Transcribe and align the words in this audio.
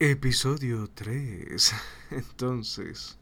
Episodio 0.00 0.88
3. 0.94 1.74
Entonces, 2.12 3.18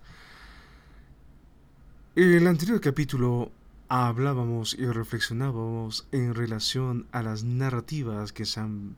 en 2.14 2.34
el 2.34 2.46
anterior 2.46 2.82
capítulo 2.82 3.50
hablábamos 3.88 4.74
y 4.78 4.84
reflexionábamos 4.84 6.06
en 6.12 6.34
relación 6.34 7.06
a 7.12 7.22
las 7.22 7.44
narrativas 7.44 8.34
que 8.34 8.44
se 8.44 8.60
han 8.60 8.94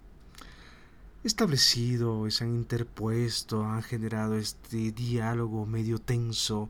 establecido, 1.22 2.28
se 2.32 2.42
han 2.42 2.56
interpuesto, 2.56 3.64
han 3.64 3.84
generado 3.84 4.34
este 4.34 4.90
diálogo 4.90 5.64
medio 5.64 6.00
tenso 6.00 6.68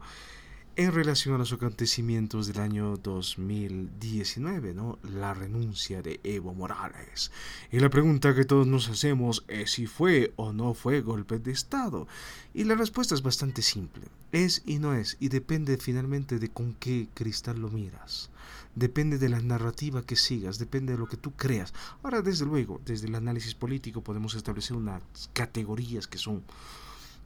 en 0.79 0.93
relación 0.93 1.35
a 1.35 1.39
los 1.39 1.53
acontecimientos 1.53 2.47
del 2.47 2.61
año 2.61 2.97
2019, 2.99 4.75
¿no? 4.75 5.01
La 5.03 5.35
renuncia 5.35 6.03
de 6.03 6.21
Evo 6.23 6.55
Morales. 6.55 7.33
Y 7.73 7.81
la 7.81 7.91
pregunta 7.91 8.33
que 8.33 8.45
todos 8.45 8.65
nos 8.69 8.89
hacemos 8.89 9.45
es 9.49 9.73
si 9.73 9.89
fue 9.89 10.33
o 10.37 10.53
no 10.53 10.75
fue 10.75 11.01
golpe 11.01 11.41
de 11.41 11.51
Estado. 11.51 12.07
Y 12.55 12.63
la 12.63 12.77
respuesta 12.77 13.17
es 13.17 13.23
bastante 13.23 13.61
simple. 13.61 14.05
Es 14.31 14.63
y 14.67 14.79
no 14.79 14.95
es, 14.95 15.17
y 15.19 15.31
depende 15.31 15.79
finalmente 15.79 16.39
de 16.39 16.49
con 16.49 16.75
qué 16.75 17.09
cristal 17.13 17.59
lo 17.59 17.71
miras. 17.71 18.31
Depende 18.77 19.19
de 19.19 19.31
la 19.31 19.41
narrativa 19.41 20.07
que 20.07 20.15
sigas, 20.15 20.61
depende 20.61 20.93
de 20.93 21.01
lo 21.01 21.09
que 21.09 21.17
tú 21.17 21.33
creas. 21.33 21.75
Ahora, 22.05 22.23
desde 22.23 22.47
luego, 22.47 22.81
desde 22.85 23.09
el 23.09 23.17
análisis 23.17 23.57
político 23.57 24.05
podemos 24.05 24.37
establecer 24.37 24.77
unas 24.77 25.03
categorías 25.33 26.07
que 26.07 26.19
son 26.19 26.45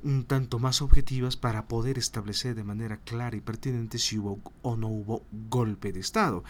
un 0.03 0.25
tanto 0.25 0.59
más 0.59 0.83
objetivas 0.83 1.37
para 1.37 1.67
poder 1.67 1.99
establecer 1.99 2.55
de 2.55 2.65
manera 2.65 2.99
clara 2.99 3.37
y 3.37 3.41
pertinente 3.41 3.99
si 3.99 4.19
hubo 4.19 4.41
o 4.63 4.77
no 4.77 4.89
hubo 4.89 5.27
golpe 5.31 5.93
de 5.93 6.01
Estado. 6.01 6.45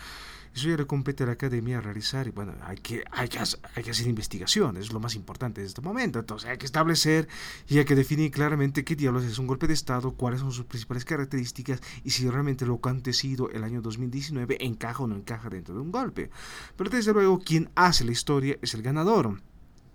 Eso 0.55 0.69
ya 0.69 0.77
le 0.77 0.87
compete 0.87 1.23
a 1.23 1.27
la 1.27 1.33
academia 1.33 1.81
realizar 1.81 2.27
y 2.27 2.31
bueno, 2.31 2.53
hay 2.63 2.77
que, 2.77 3.03
hay 3.11 3.29
que, 3.29 3.39
hay 3.39 3.83
que 3.83 3.91
hacer 3.91 4.07
investigaciones, 4.07 4.87
es 4.87 4.93
lo 4.93 5.01
más 5.01 5.15
importante 5.15 5.63
en 5.63 5.67
este 5.67 5.81
momento. 5.81 6.19
Entonces 6.19 6.51
hay 6.51 6.59
que 6.59 6.67
establecer 6.67 7.27
y 7.69 7.79
hay 7.79 7.87
que 7.87 7.95
definir 7.95 8.31
claramente 8.31 8.85
qué 8.85 8.95
diablos 8.95 9.25
es 9.25 9.39
un 9.39 9.47
golpe 9.47 9.67
de 9.67 9.75
Estado, 9.75 10.13
cuáles 10.13 10.41
son 10.41 10.53
sus 10.53 10.67
principales 10.67 11.07
características 11.07 11.81
y 12.05 12.11
si 12.11 12.29
realmente 12.29 12.67
lo 12.67 12.81
que 12.81 12.89
ha 12.89 12.93
acontecido 12.93 13.51
el 13.51 13.65
año 13.65 13.81
2019 13.81 14.59
encaja 14.61 15.03
o 15.03 15.07
no 15.07 15.17
encaja 15.17 15.49
dentro 15.49 15.75
de 15.75 15.81
un 15.81 15.91
golpe. 15.91 16.31
Pero 16.77 16.91
desde 16.91 17.15
luego 17.15 17.39
quien 17.39 17.71
hace 17.75 18.05
la 18.05 18.13
historia 18.13 18.59
es 18.61 18.75
el 18.75 18.83
ganador. 18.83 19.41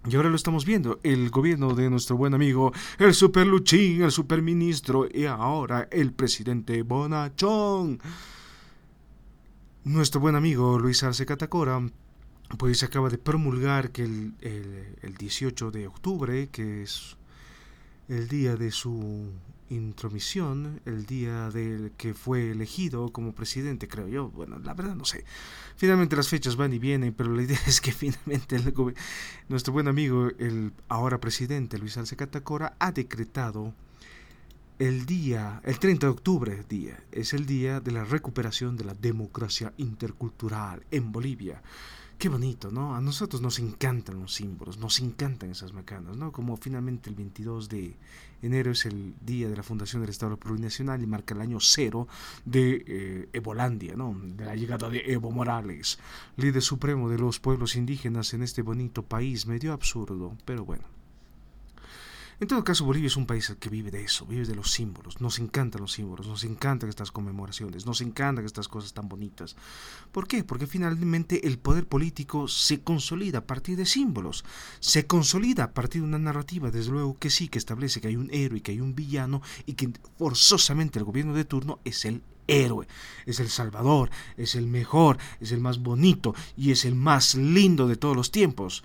Y 0.09 0.15
ahora 0.15 0.29
lo 0.29 0.37
estamos 0.37 0.65
viendo, 0.65 1.01
el 1.03 1.29
gobierno 1.29 1.75
de 1.75 1.89
nuestro 1.89 2.15
buen 2.15 2.33
amigo, 2.33 2.71
el 2.97 3.13
super 3.13 3.45
Luchín, 3.45 4.03
el 4.03 4.11
super 4.11 4.41
ministro 4.41 5.05
y 5.11 5.25
ahora 5.25 5.89
el 5.91 6.13
presidente 6.13 6.81
Bonachón. 6.81 7.99
Nuestro 9.83 10.21
buen 10.21 10.35
amigo 10.35 10.79
Luis 10.79 11.03
Arce 11.03 11.25
Catacora, 11.25 11.81
pues 12.57 12.83
acaba 12.83 13.09
de 13.09 13.17
promulgar 13.17 13.91
que 13.91 14.03
el, 14.03 14.33
el, 14.39 14.95
el 15.01 15.17
18 15.17 15.71
de 15.71 15.87
octubre, 15.87 16.47
que 16.53 16.83
es 16.83 17.17
el 18.07 18.29
día 18.29 18.55
de 18.55 18.71
su 18.71 19.29
intromisión, 19.69 20.81
el 20.85 21.05
día 21.05 21.49
del 21.49 21.91
que 21.97 22.13
fue 22.13 22.51
elegido 22.51 23.11
como 23.11 23.33
presidente, 23.33 23.87
creo 23.87 24.07
yo. 24.07 24.29
Bueno, 24.29 24.59
la 24.59 24.73
verdad 24.73 24.95
no 24.95 25.05
sé. 25.05 25.25
Finalmente 25.75 26.15
las 26.15 26.29
fechas 26.29 26.55
van 26.55 26.73
y 26.73 26.79
vienen, 26.79 27.13
pero 27.13 27.33
la 27.33 27.41
idea 27.41 27.59
es 27.67 27.81
que 27.81 27.91
finalmente 27.91 28.57
nuestro 29.49 29.73
buen 29.73 29.87
amigo, 29.87 30.29
el 30.39 30.73
ahora 30.87 31.19
presidente 31.19 31.77
Luis 31.77 31.97
Arce 31.97 32.15
Catacora, 32.15 32.75
ha 32.79 32.91
decretado 32.91 33.73
el 34.79 35.05
día, 35.07 35.59
el 35.63 35.79
30 35.79 36.05
de 36.05 36.11
octubre, 36.11 36.63
día, 36.69 37.03
es 37.11 37.33
el 37.33 37.47
día 37.47 37.79
de 37.79 37.91
la 37.91 38.03
recuperación 38.03 38.77
de 38.77 38.85
la 38.85 38.93
democracia 38.93 39.73
intercultural 39.77 40.83
en 40.91 41.11
Bolivia. 41.11 41.61
Qué 42.17 42.29
bonito, 42.29 42.71
¿no? 42.71 42.95
A 42.95 43.01
nosotros 43.01 43.43
nos 43.43 43.59
encantan 43.59 44.19
los 44.19 44.33
símbolos, 44.33 44.79
nos 44.79 44.99
encantan 44.99 45.51
esas 45.51 45.71
macanas, 45.71 46.17
¿no? 46.17 46.31
Como 46.31 46.57
finalmente 46.57 47.11
el 47.11 47.15
22 47.15 47.69
de 47.69 47.95
enero 48.41 48.71
es 48.71 48.87
el 48.87 49.13
día 49.21 49.47
de 49.47 49.55
la 49.55 49.61
fundación 49.61 50.01
del 50.01 50.09
Estado 50.09 50.35
plurinacional 50.35 50.99
y 51.03 51.05
marca 51.05 51.35
el 51.35 51.41
año 51.41 51.59
cero 51.59 52.07
de 52.43 52.83
eh, 52.87 53.29
Evolandia, 53.33 53.95
¿no? 53.95 54.19
De 54.19 54.45
la 54.45 54.55
llegada 54.55 54.89
de 54.89 55.03
Evo 55.05 55.29
Morales, 55.29 55.99
líder 56.37 56.63
supremo 56.63 57.07
de 57.07 57.19
los 57.19 57.39
pueblos 57.39 57.75
indígenas 57.75 58.33
en 58.33 58.41
este 58.41 58.63
bonito 58.63 59.03
país, 59.03 59.45
medio 59.45 59.71
absurdo, 59.71 60.35
pero 60.43 60.65
bueno. 60.65 60.96
En 62.39 62.47
todo 62.47 62.63
caso, 62.63 62.85
Bolivia 62.85 63.07
es 63.07 63.17
un 63.17 63.25
país 63.25 63.51
que 63.59 63.69
vive 63.69 63.89
de 63.89 64.03
eso, 64.03 64.27
vive 64.27 64.45
de 64.45 64.53
los 64.53 64.71
símbolos. 64.71 65.21
Nos 65.21 65.39
encantan 65.39 65.81
los 65.81 65.93
símbolos, 65.93 66.27
nos 66.27 66.43
encantan 66.43 66.87
estas 66.87 67.11
conmemoraciones, 67.11 67.87
nos 67.87 67.99
encantan 68.01 68.45
estas 68.45 68.67
cosas 68.67 68.93
tan 68.93 69.09
bonitas. 69.09 69.55
¿Por 70.11 70.27
qué? 70.27 70.43
Porque 70.43 70.67
finalmente 70.67 71.47
el 71.47 71.57
poder 71.57 71.87
político 71.87 72.47
se 72.47 72.81
consolida 72.81 73.39
a 73.39 73.45
partir 73.47 73.75
de 73.75 73.87
símbolos, 73.87 74.45
se 74.79 75.07
consolida 75.07 75.63
a 75.63 75.71
partir 75.71 76.01
de 76.01 76.07
una 76.09 76.19
narrativa, 76.19 76.69
desde 76.69 76.91
luego 76.91 77.17
que 77.17 77.31
sí, 77.31 77.47
que 77.47 77.57
establece 77.57 78.01
que 78.01 78.09
hay 78.09 78.17
un 78.17 78.29
héroe, 78.31 78.61
que 78.61 78.73
hay 78.73 78.81
un 78.81 78.93
villano 78.93 79.41
y 79.65 79.73
que 79.73 79.91
forzosamente 80.19 80.99
el 80.99 81.05
gobierno 81.05 81.33
de 81.33 81.45
turno 81.45 81.79
es 81.85 82.05
el 82.05 82.21
héroe, 82.45 82.87
es 83.25 83.39
el 83.39 83.49
salvador, 83.49 84.11
es 84.37 84.53
el 84.53 84.67
mejor, 84.67 85.17
es 85.39 85.51
el 85.51 85.59
más 85.59 85.79
bonito 85.79 86.35
y 86.55 86.69
es 86.69 86.85
el 86.85 86.93
más 86.93 87.33
lindo 87.33 87.87
de 87.87 87.95
todos 87.95 88.15
los 88.15 88.29
tiempos. 88.29 88.83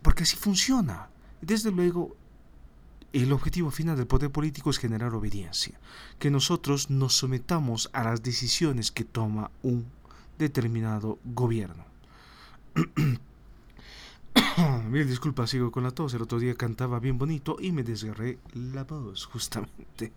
Porque 0.00 0.22
así 0.22 0.36
funciona. 0.36 1.08
Desde 1.40 1.72
luego, 1.72 2.16
el 3.12 3.32
objetivo 3.32 3.70
final 3.70 3.96
del 3.96 4.06
poder 4.06 4.30
político 4.30 4.70
es 4.70 4.78
generar 4.78 5.14
obediencia, 5.14 5.78
que 6.18 6.30
nosotros 6.30 6.90
nos 6.90 7.14
sometamos 7.14 7.90
a 7.92 8.04
las 8.04 8.22
decisiones 8.22 8.90
que 8.90 9.04
toma 9.04 9.50
un 9.62 9.86
determinado 10.38 11.18
gobierno. 11.24 11.84
Mil 14.88 15.06
disculpas, 15.06 15.50
sigo 15.50 15.70
con 15.70 15.82
la 15.82 15.90
tos. 15.90 16.14
El 16.14 16.22
otro 16.22 16.38
día 16.38 16.54
cantaba 16.54 16.98
bien 17.00 17.18
bonito 17.18 17.56
y 17.60 17.72
me 17.72 17.82
desgarré 17.82 18.38
la 18.54 18.84
voz, 18.84 19.26
justamente. 19.26 20.12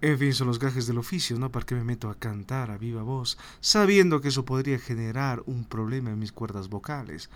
En 0.00 0.18
fin, 0.18 0.32
son 0.32 0.46
los 0.46 0.58
gajes 0.58 0.86
del 0.86 0.98
oficio, 0.98 1.38
¿no? 1.38 1.50
¿Para 1.50 1.66
qué 1.66 1.74
me 1.74 1.82
meto 1.84 2.08
a 2.08 2.14
cantar 2.14 2.70
a 2.70 2.78
viva 2.78 3.02
voz, 3.02 3.36
sabiendo 3.60 4.20
que 4.20 4.28
eso 4.28 4.44
podría 4.44 4.78
generar 4.78 5.42
un 5.46 5.64
problema 5.64 6.10
en 6.10 6.18
mis 6.18 6.32
cuerdas 6.32 6.68
vocales? 6.68 7.30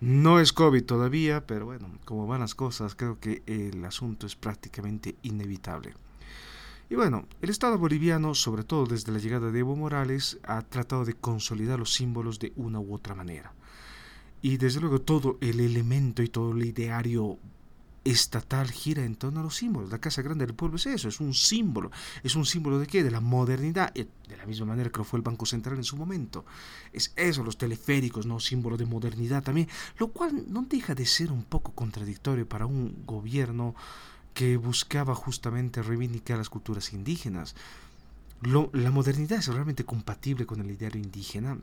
No 0.00 0.38
es 0.38 0.52
COVID 0.52 0.84
todavía, 0.84 1.44
pero 1.44 1.66
bueno, 1.66 1.90
como 2.04 2.26
van 2.28 2.40
las 2.40 2.54
cosas, 2.54 2.94
creo 2.94 3.18
que 3.18 3.42
el 3.46 3.84
asunto 3.84 4.26
es 4.26 4.36
prácticamente 4.36 5.16
inevitable. 5.22 5.94
Y 6.88 6.94
bueno, 6.94 7.26
el 7.42 7.50
Estado 7.50 7.76
boliviano, 7.78 8.34
sobre 8.34 8.62
todo 8.62 8.86
desde 8.86 9.12
la 9.12 9.18
llegada 9.18 9.50
de 9.50 9.58
Evo 9.58 9.74
Morales, 9.74 10.38
ha 10.44 10.62
tratado 10.62 11.04
de 11.04 11.14
consolidar 11.14 11.80
los 11.80 11.92
símbolos 11.92 12.38
de 12.38 12.52
una 12.56 12.78
u 12.78 12.94
otra 12.94 13.14
manera. 13.14 13.52
Y 14.40 14.56
desde 14.56 14.80
luego 14.80 15.00
todo 15.00 15.36
el 15.40 15.58
elemento 15.58 16.22
y 16.22 16.28
todo 16.28 16.52
el 16.52 16.64
ideario 16.64 17.38
estatal 18.10 18.70
gira 18.70 19.04
en 19.04 19.16
torno 19.16 19.40
a 19.40 19.42
los 19.42 19.56
símbolos. 19.56 19.90
La 19.90 20.00
Casa 20.00 20.22
Grande 20.22 20.46
del 20.46 20.54
Pueblo 20.54 20.76
es 20.76 20.86
eso, 20.86 21.08
es 21.08 21.20
un 21.20 21.34
símbolo. 21.34 21.90
¿Es 22.22 22.36
un 22.36 22.46
símbolo 22.46 22.78
de 22.78 22.86
qué? 22.86 23.02
De 23.02 23.10
la 23.10 23.20
modernidad, 23.20 23.92
eh, 23.94 24.08
de 24.28 24.36
la 24.36 24.46
misma 24.46 24.66
manera 24.66 24.90
que 24.90 24.98
lo 24.98 25.04
fue 25.04 25.18
el 25.18 25.22
Banco 25.22 25.46
Central 25.46 25.76
en 25.76 25.84
su 25.84 25.96
momento. 25.96 26.44
Es 26.92 27.12
eso, 27.16 27.42
los 27.42 27.58
teleféricos, 27.58 28.26
¿no? 28.26 28.40
Símbolo 28.40 28.76
de 28.76 28.86
modernidad 28.86 29.42
también, 29.42 29.68
lo 29.98 30.08
cual 30.08 30.44
no 30.48 30.62
deja 30.62 30.94
de 30.94 31.06
ser 31.06 31.32
un 31.32 31.44
poco 31.44 31.72
contradictorio 31.72 32.48
para 32.48 32.66
un 32.66 33.04
gobierno 33.06 33.74
que 34.34 34.56
buscaba 34.56 35.14
justamente 35.14 35.82
reivindicar 35.82 36.38
las 36.38 36.50
culturas 36.50 36.92
indígenas. 36.92 37.54
Lo, 38.40 38.70
la 38.72 38.90
modernidad 38.90 39.40
es 39.40 39.48
realmente 39.48 39.84
compatible 39.84 40.46
con 40.46 40.60
el 40.60 40.70
ideario 40.70 41.02
indígena 41.02 41.58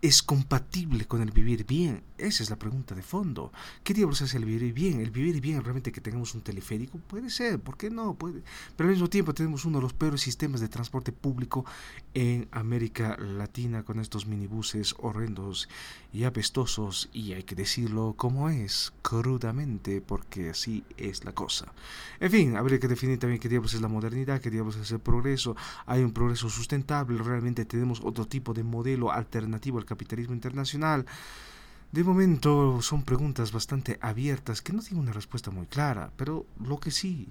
es 0.00 0.22
compatible 0.22 1.06
con 1.06 1.22
el 1.22 1.30
vivir 1.30 1.66
bien? 1.66 2.02
Esa 2.18 2.42
es 2.42 2.50
la 2.50 2.56
pregunta 2.56 2.94
de 2.94 3.02
fondo. 3.02 3.52
¿Qué 3.82 3.94
diablos 3.94 4.22
hace 4.22 4.36
el 4.36 4.44
vivir 4.44 4.72
bien? 4.72 5.00
¿El 5.00 5.10
vivir 5.10 5.40
bien 5.40 5.62
realmente 5.62 5.92
que 5.92 6.00
tengamos 6.00 6.34
un 6.34 6.40
teleférico? 6.40 6.98
Puede 6.98 7.30
ser, 7.30 7.60
¿por 7.60 7.76
qué 7.76 7.90
no? 7.90 8.14
Puede. 8.14 8.42
Pero 8.76 8.88
al 8.88 8.94
mismo 8.94 9.08
tiempo 9.08 9.34
tenemos 9.34 9.64
uno 9.64 9.78
de 9.78 9.82
los 9.82 9.92
peores 9.92 10.20
sistemas 10.20 10.60
de 10.60 10.68
transporte 10.68 11.12
público 11.12 11.64
en 12.14 12.48
América 12.50 13.16
Latina 13.16 13.82
con 13.82 14.00
estos 14.00 14.26
minibuses 14.26 14.94
horrendos 14.98 15.68
y 16.12 16.24
apestosos 16.24 17.10
y 17.12 17.32
hay 17.32 17.42
que 17.42 17.54
decirlo 17.54 18.14
como 18.16 18.48
es, 18.48 18.92
crudamente, 19.02 20.00
porque 20.00 20.50
así 20.50 20.84
es 20.96 21.24
la 21.24 21.32
cosa. 21.32 21.72
En 22.20 22.30
fin, 22.30 22.56
habría 22.56 22.78
que 22.78 22.88
definir 22.88 23.18
también 23.18 23.40
qué 23.40 23.48
diablos 23.48 23.74
es 23.74 23.80
la 23.80 23.88
modernidad, 23.88 24.40
qué 24.40 24.50
diablos 24.50 24.76
es 24.76 24.90
el 24.90 25.00
progreso. 25.00 25.56
Hay 25.86 26.02
un 26.02 26.12
progreso 26.12 26.48
sustentable, 26.48 27.18
realmente 27.18 27.64
tenemos 27.64 28.00
otro 28.02 28.26
tipo 28.26 28.54
de 28.54 28.64
modelo 28.64 29.12
alternativo 29.12 29.78
al 29.78 29.87
capitalismo 29.88 30.34
internacional. 30.34 31.06
De 31.90 32.04
momento 32.04 32.82
son 32.82 33.02
preguntas 33.02 33.50
bastante 33.50 33.98
abiertas 34.02 34.60
que 34.60 34.74
no 34.74 34.82
tienen 34.82 35.04
una 35.04 35.12
respuesta 35.12 35.50
muy 35.50 35.66
clara, 35.66 36.12
pero 36.16 36.44
lo 36.60 36.78
que 36.78 36.90
sí 36.90 37.28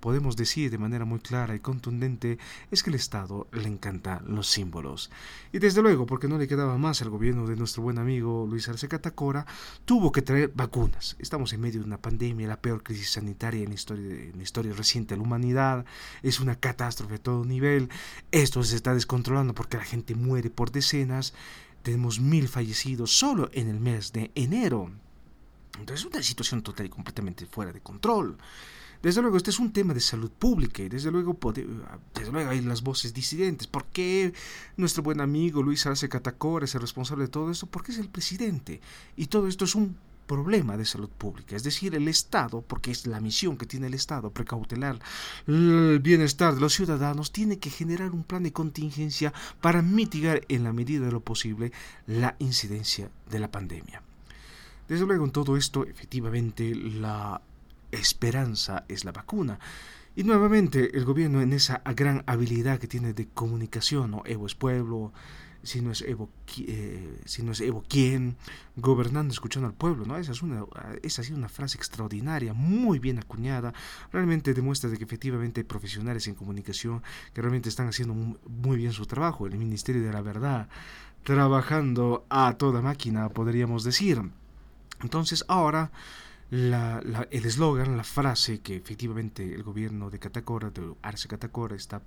podemos 0.00 0.34
decir 0.36 0.70
de 0.70 0.78
manera 0.78 1.04
muy 1.04 1.20
clara 1.20 1.54
y 1.54 1.60
contundente 1.60 2.38
es 2.70 2.82
que 2.82 2.90
el 2.90 2.96
Estado 2.96 3.46
le 3.52 3.68
encanta 3.68 4.22
los 4.26 4.48
símbolos. 4.48 5.10
Y 5.52 5.58
desde 5.58 5.82
luego, 5.82 6.06
porque 6.06 6.28
no 6.28 6.38
le 6.38 6.48
quedaba 6.48 6.78
más 6.78 7.02
al 7.02 7.10
gobierno 7.10 7.46
de 7.46 7.56
nuestro 7.56 7.82
buen 7.82 7.98
amigo 7.98 8.46
Luis 8.48 8.68
Arce 8.68 8.88
Catacora, 8.88 9.46
tuvo 9.84 10.10
que 10.10 10.22
traer 10.22 10.50
vacunas. 10.54 11.16
Estamos 11.18 11.52
en 11.52 11.60
medio 11.60 11.80
de 11.80 11.86
una 11.86 12.00
pandemia, 12.00 12.48
la 12.48 12.60
peor 12.60 12.82
crisis 12.82 13.10
sanitaria 13.10 13.62
en 13.62 13.68
la 13.68 13.74
historia, 13.74 14.30
en 14.34 14.40
historia 14.40 14.72
reciente 14.72 15.14
de 15.14 15.18
la 15.18 15.26
humanidad. 15.26 15.84
Es 16.22 16.40
una 16.40 16.56
catástrofe 16.56 17.16
a 17.16 17.22
todo 17.22 17.44
nivel. 17.44 17.90
Esto 18.32 18.64
se 18.64 18.76
está 18.76 18.94
descontrolando 18.94 19.54
porque 19.54 19.76
la 19.76 19.84
gente 19.84 20.14
muere 20.14 20.50
por 20.50 20.72
decenas. 20.72 21.34
Tenemos 21.82 22.20
mil 22.20 22.48
fallecidos 22.48 23.16
solo 23.16 23.50
en 23.52 23.68
el 23.68 23.80
mes 23.80 24.12
de 24.12 24.30
enero. 24.34 24.90
Entonces 25.78 26.06
es 26.06 26.12
una 26.12 26.22
situación 26.22 26.62
total 26.62 26.86
y 26.86 26.90
completamente 26.90 27.46
fuera 27.46 27.72
de 27.72 27.80
control. 27.80 28.36
Desde 29.02 29.22
luego, 29.22 29.38
este 29.38 29.48
es 29.48 29.58
un 29.58 29.72
tema 29.72 29.94
de 29.94 30.00
salud 30.00 30.30
pública 30.30 30.82
y 30.82 30.90
desde 30.90 31.10
luego, 31.10 31.38
desde 32.14 32.32
luego 32.32 32.50
hay 32.50 32.60
las 32.60 32.82
voces 32.82 33.14
disidentes. 33.14 33.66
¿Por 33.66 33.86
qué 33.86 34.34
nuestro 34.76 35.02
buen 35.02 35.22
amigo 35.22 35.62
Luis 35.62 35.86
Arce 35.86 36.10
Catacora 36.10 36.66
es 36.66 36.74
el 36.74 36.82
responsable 36.82 37.24
de 37.24 37.30
todo 37.30 37.50
esto? 37.50 37.66
Porque 37.66 37.92
es 37.92 37.98
el 37.98 38.10
presidente. 38.10 38.82
Y 39.16 39.26
todo 39.26 39.48
esto 39.48 39.64
es 39.64 39.74
un 39.74 39.96
problema 40.30 40.76
de 40.76 40.84
salud 40.84 41.10
pública. 41.10 41.56
Es 41.56 41.64
decir, 41.64 41.92
el 41.96 42.06
Estado, 42.06 42.62
porque 42.62 42.92
es 42.92 43.04
la 43.08 43.18
misión 43.18 43.56
que 43.56 43.66
tiene 43.66 43.88
el 43.88 43.94
Estado, 43.94 44.30
precautelar 44.30 45.00
el 45.48 45.98
bienestar 45.98 46.54
de 46.54 46.60
los 46.60 46.72
ciudadanos, 46.72 47.32
tiene 47.32 47.58
que 47.58 47.68
generar 47.68 48.12
un 48.12 48.22
plan 48.22 48.44
de 48.44 48.52
contingencia 48.52 49.32
para 49.60 49.82
mitigar 49.82 50.42
en 50.48 50.62
la 50.62 50.72
medida 50.72 51.04
de 51.04 51.10
lo 51.10 51.18
posible 51.18 51.72
la 52.06 52.36
incidencia 52.38 53.10
de 53.28 53.40
la 53.40 53.50
pandemia. 53.50 54.02
Desde 54.86 55.04
luego, 55.04 55.24
en 55.24 55.32
todo 55.32 55.56
esto, 55.56 55.84
efectivamente, 55.84 56.76
la 56.76 57.40
esperanza 57.90 58.84
es 58.86 59.04
la 59.04 59.10
vacuna. 59.10 59.58
Y 60.14 60.22
nuevamente 60.22 60.96
el 60.96 61.04
gobierno 61.04 61.40
en 61.40 61.52
esa 61.52 61.82
gran 61.96 62.22
habilidad 62.26 62.78
que 62.78 62.86
tiene 62.86 63.14
de 63.14 63.26
comunicación, 63.26 64.12
¿no? 64.12 64.22
Evo 64.26 64.46
es 64.46 64.54
pueblo, 64.54 65.12
si 65.62 65.80
no 65.80 65.90
es 65.90 66.02
Evo, 66.02 66.30
eh, 66.58 67.20
si 67.24 67.42
no 67.42 67.52
es 67.52 67.60
Evo 67.60 67.84
quién, 67.88 68.36
gobernando, 68.76 69.32
escuchando 69.32 69.68
al 69.68 69.74
pueblo, 69.74 70.04
¿no? 70.04 70.16
Esa, 70.16 70.32
es 70.32 70.42
una, 70.42 70.64
esa 71.02 71.22
ha 71.22 71.24
sido 71.24 71.36
una 71.36 71.48
frase 71.48 71.76
extraordinaria, 71.76 72.52
muy 72.54 72.98
bien 72.98 73.18
acuñada, 73.18 73.72
realmente 74.12 74.54
demuestra 74.54 74.90
de 74.90 74.98
que 74.98 75.04
efectivamente 75.04 75.60
hay 75.60 75.64
profesionales 75.64 76.26
en 76.26 76.34
comunicación 76.34 77.02
que 77.34 77.42
realmente 77.42 77.68
están 77.68 77.88
haciendo 77.88 78.14
muy 78.14 78.76
bien 78.76 78.92
su 78.92 79.06
trabajo, 79.06 79.46
el 79.46 79.56
Ministerio 79.58 80.02
de 80.02 80.12
la 80.12 80.22
Verdad, 80.22 80.68
trabajando 81.24 82.24
a 82.30 82.54
toda 82.54 82.80
máquina, 82.80 83.28
podríamos 83.28 83.84
decir. 83.84 84.22
Entonces 85.02 85.44
ahora 85.48 85.90
la, 86.50 87.00
el 87.30 87.44
eslogan, 87.44 87.96
la 87.96 88.04
frase 88.04 88.60
que 88.60 88.76
efectivamente 88.76 89.54
el 89.54 89.62
gobierno 89.62 90.10
de 90.10 90.18
Catacora, 90.18 90.70
de 90.70 90.94
Arce 91.02 91.28
Catacora, 91.28 91.76
está 91.76 92.02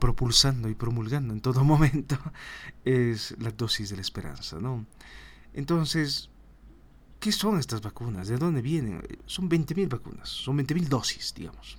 propulsando 0.00 0.68
y 0.68 0.74
promulgando 0.74 1.32
en 1.32 1.40
todo 1.40 1.62
momento 1.74 2.18
es 2.84 3.36
la 3.38 3.50
dosis 3.52 3.90
de 3.90 3.96
la 3.96 4.02
esperanza, 4.02 4.58
¿no? 4.58 4.86
Entonces, 5.54 6.30
¿qué 7.20 7.30
son 7.30 7.58
estas 7.58 7.82
vacunas? 7.82 8.26
¿De 8.28 8.38
dónde 8.38 8.62
vienen? 8.62 9.02
Son 9.26 9.48
20.000 9.48 9.88
vacunas, 9.88 10.28
son 10.28 10.58
20.000 10.58 10.88
dosis, 10.88 11.34
digamos. 11.34 11.78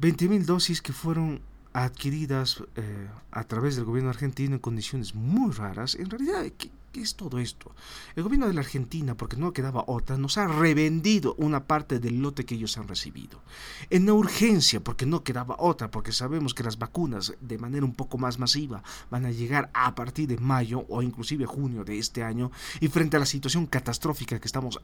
20.000 0.00 0.44
dosis 0.44 0.80
que 0.80 0.92
fueron 0.92 1.40
adquiridas 1.72 2.62
eh, 2.76 3.08
a 3.30 3.44
través 3.44 3.76
del 3.76 3.84
gobierno 3.84 4.10
argentino 4.10 4.54
en 4.54 4.60
condiciones 4.60 5.14
muy 5.14 5.52
raras. 5.52 5.94
En 5.94 6.10
realidad, 6.10 6.44
¿qué, 6.92 6.98
¿Qué 6.98 7.04
es 7.04 7.14
todo 7.14 7.38
esto? 7.38 7.72
El 8.16 8.24
gobierno 8.24 8.48
de 8.48 8.54
la 8.54 8.60
Argentina, 8.60 9.14
porque 9.14 9.36
no 9.36 9.52
quedaba 9.52 9.84
otra, 9.86 10.16
nos 10.16 10.36
ha 10.36 10.48
revendido 10.48 11.34
una 11.38 11.64
parte 11.64 12.00
del 12.00 12.20
lote 12.20 12.44
que 12.44 12.56
ellos 12.56 12.76
han 12.76 12.88
recibido. 12.88 13.40
En 13.88 14.10
urgencia, 14.10 14.80
porque 14.80 15.06
no 15.06 15.22
quedaba 15.22 15.54
otra, 15.58 15.90
porque 15.90 16.10
sabemos 16.10 16.54
que 16.54 16.64
las 16.64 16.78
vacunas 16.78 17.34
de 17.40 17.58
manera 17.58 17.84
un 17.84 17.94
poco 17.94 18.18
más 18.18 18.38
masiva 18.38 18.82
van 19.10 19.26
a 19.26 19.30
llegar 19.30 19.70
a 19.74 19.94
partir 19.94 20.28
de 20.28 20.38
mayo 20.38 20.86
o 20.88 21.02
inclusive 21.02 21.46
junio 21.46 21.84
de 21.84 21.98
este 21.98 22.24
año, 22.24 22.50
y 22.80 22.88
frente 22.88 23.16
a 23.16 23.20
la 23.20 23.26
situación 23.26 23.66
catastrófica 23.66 24.40
que 24.40 24.48
estamos 24.48 24.80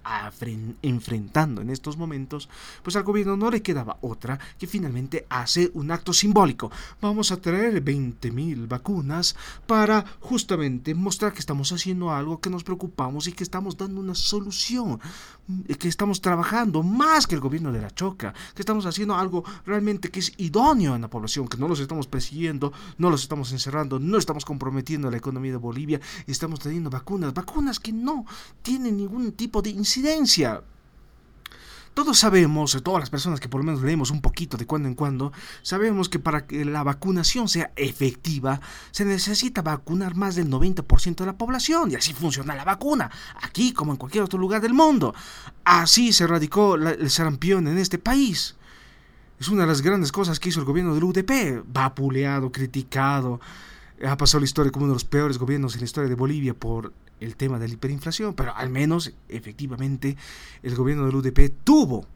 enfrentando 0.83 1.63
en 1.63 1.71
estos 1.71 1.97
momentos, 1.97 2.49
pues 2.83 2.95
al 2.95 3.03
gobierno 3.03 3.37
no 3.37 3.51
le 3.51 3.63
quedaba 3.63 3.99
otra 4.03 4.39
que 4.59 4.67
finalmente 4.67 5.27
hacer 5.29 5.73
un 5.75 5.91
acto 5.91 6.13
simbólico. 6.13 6.71
Vamos 7.01 7.33
a 7.33 7.41
traer 7.41 7.83
20.000 7.85 8.69
vacunas 8.69 9.35
para 9.67 10.05
justamente 10.21 10.95
mostrar 10.95 11.33
que 11.33 11.41
estamos 11.41 11.73
haciendo 11.73 11.94
algo, 12.03 12.41
que 12.41 12.51
nos 12.51 12.65
preocupamos 12.65 13.27
y 13.27 13.33
que 13.33 13.45
estamos 13.45 13.77
dando 13.77 14.01
una 14.01 14.15
solución, 14.15 15.01
mm, 15.47 15.63
que 15.79 15.89
estamos 15.89 16.21
trabajando 16.21 16.83
más 16.83 17.27
que 17.27 17.35
el 17.35 17.41
gobierno 17.41 17.73
de 17.73 17.81
la 17.81 17.91
Choca, 17.91 18.35
que 18.55 18.63
estamos 18.63 18.87
haciendo 18.87 19.15
algo 19.15 19.45
realmente 19.65 20.11
que 20.11 20.21
es 20.21 20.33
idóneo 20.37 20.95
en 20.95 21.03
la 21.03 21.09
población, 21.09 21.49
que 21.49 21.57
no 21.57 21.69
los 21.69 21.81
estamos 21.81 22.07
persiguiendo, 22.07 22.73
no 22.99 23.11
los 23.11 23.23
estamos 23.23 23.53
encerrando, 23.53 23.99
no 23.99 24.19
estamos 24.19 24.45
comprometiendo 24.45 25.11
la 25.11 25.17
economía 25.17 25.53
de 25.53 25.59
Bolivia 25.59 26.01
estamos 26.27 26.61
teniendo 26.61 26.91
vacunas, 26.91 27.33
vacunas 27.33 27.81
que 27.81 27.93
no 27.93 28.27
tienen 28.63 28.97
ningún 28.97 29.33
tipo 29.33 29.63
de 29.63 29.71
incidencia 29.71 30.63
todos 31.95 32.19
sabemos, 32.19 32.77
todas 32.83 33.01
las 33.01 33.11
personas 33.11 33.41
que 33.41 33.49
por 33.49 33.61
lo 33.61 33.65
menos 33.65 33.83
leemos 33.83 34.11
un 34.11 34.21
poquito 34.21 34.57
de 34.57 34.67
cuando 34.67 34.89
en 34.89 34.95
cuando, 34.95 35.33
sabemos 35.63 36.09
que 36.09 36.19
para 36.19 36.47
que 36.47 36.65
la 36.65 36.83
vacunación 36.83 37.49
sea 37.49 37.73
efectiva, 37.77 38.61
se 38.91 39.05
necesita 39.05 39.63
vacunar 39.63 40.17
más 40.17 40.35
del 40.35 40.51
90% 40.51 41.17
de 41.17 41.27
la 41.27 41.39
población. 41.39 41.93
Y 41.93 41.95
así 41.95 42.13
funciona 42.13 42.55
la 42.55 42.65
vacuna, 42.65 43.11
aquí 43.41 43.73
como 43.73 43.93
en 43.93 43.99
cualquier 43.99 44.25
otro 44.25 44.39
lugar 44.39 44.61
del 44.61 44.75
mundo. 44.75 45.15
Así 45.65 46.13
se 46.13 46.27
radicó 46.27 46.75
el 46.75 47.11
sarampión 47.11 47.69
en 47.69 47.79
este 47.79 47.99
país. 47.99 48.57
Es 49.39 49.49
una 49.49 49.63
de 49.63 49.69
las 49.69 49.83
grandes 49.83 50.11
cosas 50.11 50.41
que 50.41 50.49
hizo 50.49 50.61
el 50.61 50.67
gobierno 50.67 50.95
del 50.95 51.05
UDP, 51.05 51.65
vapuleado, 51.67 52.51
criticado. 52.51 53.41
Ha 54.05 54.17
pasado 54.17 54.41
la 54.41 54.47
historia 54.47 54.73
como 54.73 54.85
uno 54.85 54.95
de 54.95 54.97
los 54.97 55.05
peores 55.05 55.39
gobiernos 55.39 55.75
en 55.75 55.81
la 55.81 55.85
historia 55.85 56.09
de 56.09 56.15
Bolivia 56.17 56.55
por 56.55 56.93
el 57.21 57.37
tema 57.37 57.59
de 57.59 57.69
la 57.69 57.75
hiperinflación, 57.75 58.35
pero 58.35 58.55
al 58.55 58.71
menos 58.71 59.13
efectivamente 59.29 60.17
el 60.63 60.75
gobierno 60.75 61.07
del 61.07 61.17
UDP 61.17 61.53
tuvo 61.65 62.07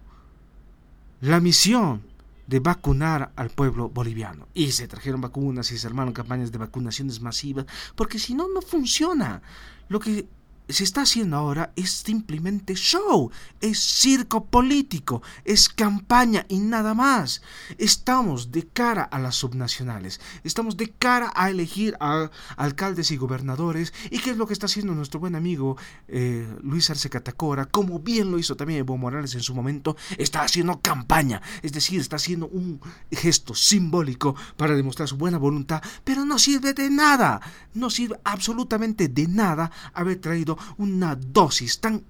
la 1.21 1.41
misión 1.41 2.03
de 2.47 2.61
vacunar 2.61 3.31
al 3.37 3.51
pueblo 3.51 3.91
boliviano. 3.91 4.49
Y 4.55 4.73
se 4.73 4.89
trajeron 4.89 5.21
vacunas 5.21 5.71
y 5.71 5.79
se 5.79 5.87
armaron 5.87 6.15
campañas 6.15 6.51
de 6.51 6.59
vacunaciones 6.59 7.21
masivas, 7.21 7.67
porque 7.95 8.19
si 8.19 8.35
no, 8.35 8.49
no 8.49 8.63
funciona. 8.63 9.43
Lo 9.89 10.01
que 10.01 10.27
se 10.69 10.85
está 10.85 11.03
haciendo 11.03 11.37
ahora 11.37 11.73
es 11.77 11.91
simplemente 11.91 12.75
show, 12.75 13.31
es 13.61 13.79
circo 13.81 14.45
político, 14.45 15.23
es 15.45 15.69
campaña 15.69 16.45
y 16.49 16.59
nada 16.59 16.95
más. 16.95 17.43
Estamos 17.79 18.53
de 18.53 18.67
cara 18.67 19.03
a 19.03 19.19
las 19.19 19.37
subnacionales, 19.37 20.21
estamos 20.45 20.77
de 20.77 20.91
cara 20.91 21.33
a 21.35 21.51
elegir 21.51 21.97
a 22.01 22.31
alcaldes 22.57 23.11
y 23.11 23.17
gobernadores. 23.17 23.95
¿Y 24.11 24.19
qué 24.19 24.31
es 24.31 24.37
lo 24.37 24.47
que 24.47 24.53
está 24.53 24.67
haciendo 24.67 24.95
nuestro 24.95 25.21
buen 25.21 25.35
amigo 25.35 25.77
eh, 26.07 26.47
Luis 26.63 26.91
Arce 26.91 27.09
Catacora? 27.09 27.65
Como 27.67 28.01
bien 28.01 28.31
lo 28.31 28.39
hizo 28.39 28.57
también 28.57 28.81
Evo 28.81 28.97
Morales 28.97 29.35
en 29.35 29.43
su 29.43 29.55
momento, 29.55 29.97
está 30.19 30.43
haciendo 30.43 30.81
campaña, 30.81 31.41
es 31.63 31.73
decir, 31.73 32.01
está 32.01 32.17
haciendo 32.17 32.49
un 32.49 32.81
gesto 33.11 33.55
simbólico 33.55 34.35
para 34.57 34.75
demostrar 34.75 35.09
su 35.09 35.17
buena 35.17 35.39
voluntad, 35.39 35.83
pero 36.05 36.25
no 36.25 36.39
sirve 36.39 36.75
de 36.75 36.91
nada, 36.91 37.41
no 37.75 37.89
sirve 37.89 38.21
absolutamente 38.25 39.09
de 39.09 39.27
nada 39.29 39.71
haber 39.95 40.21
traído 40.21 40.58
una 40.77 41.15
dosis 41.15 41.81
tan 41.81 42.03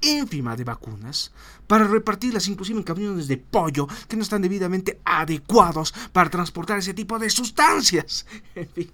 ínfima 0.00 0.56
de 0.56 0.64
vacunas 0.64 1.32
para 1.66 1.84
repartirlas 1.84 2.48
inclusive 2.48 2.78
en 2.78 2.84
camiones 2.84 3.28
de 3.28 3.36
pollo 3.36 3.88
que 4.06 4.16
no 4.16 4.22
están 4.22 4.42
debidamente 4.42 5.00
adecuados 5.04 5.92
para 6.12 6.30
transportar 6.30 6.78
ese 6.78 6.94
tipo 6.94 7.18
de 7.18 7.30
sustancias. 7.30 8.26
En 8.54 8.68
fin. 8.68 8.90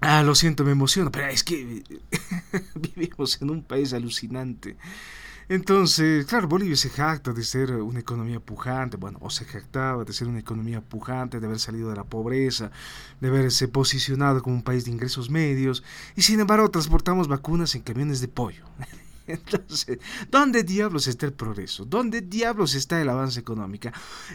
Ah, 0.00 0.22
lo 0.22 0.34
siento, 0.34 0.64
me 0.64 0.72
emociono, 0.72 1.12
pero 1.12 1.26
es 1.26 1.44
que 1.44 1.84
vivimos 2.74 3.40
en 3.42 3.50
un 3.50 3.62
país 3.62 3.92
alucinante. 3.92 4.76
Entonces, 5.50 6.26
claro, 6.26 6.46
Bolivia 6.46 6.76
se 6.76 6.90
jacta 6.90 7.32
de 7.32 7.42
ser 7.42 7.72
una 7.72 7.98
economía 7.98 8.38
pujante, 8.38 8.96
bueno, 8.96 9.18
o 9.20 9.30
se 9.30 9.44
jactaba 9.44 10.04
de 10.04 10.12
ser 10.12 10.28
una 10.28 10.38
economía 10.38 10.80
pujante, 10.80 11.40
de 11.40 11.46
haber 11.46 11.58
salido 11.58 11.90
de 11.90 11.96
la 11.96 12.04
pobreza, 12.04 12.70
de 13.20 13.26
haberse 13.26 13.66
posicionado 13.66 14.44
como 14.44 14.54
un 14.54 14.62
país 14.62 14.84
de 14.84 14.92
ingresos 14.92 15.28
medios, 15.28 15.82
y 16.14 16.22
sin 16.22 16.38
embargo 16.38 16.70
transportamos 16.70 17.26
vacunas 17.26 17.74
en 17.74 17.82
camiones 17.82 18.20
de 18.20 18.28
pollo. 18.28 18.64
Entonces, 19.26 19.98
¿dónde 20.30 20.62
diablos 20.62 21.08
está 21.08 21.26
el 21.26 21.32
progreso? 21.32 21.84
¿Dónde 21.84 22.20
diablos 22.20 22.76
está 22.76 23.00
el 23.00 23.08
avance 23.08 23.40
económico? 23.40 23.88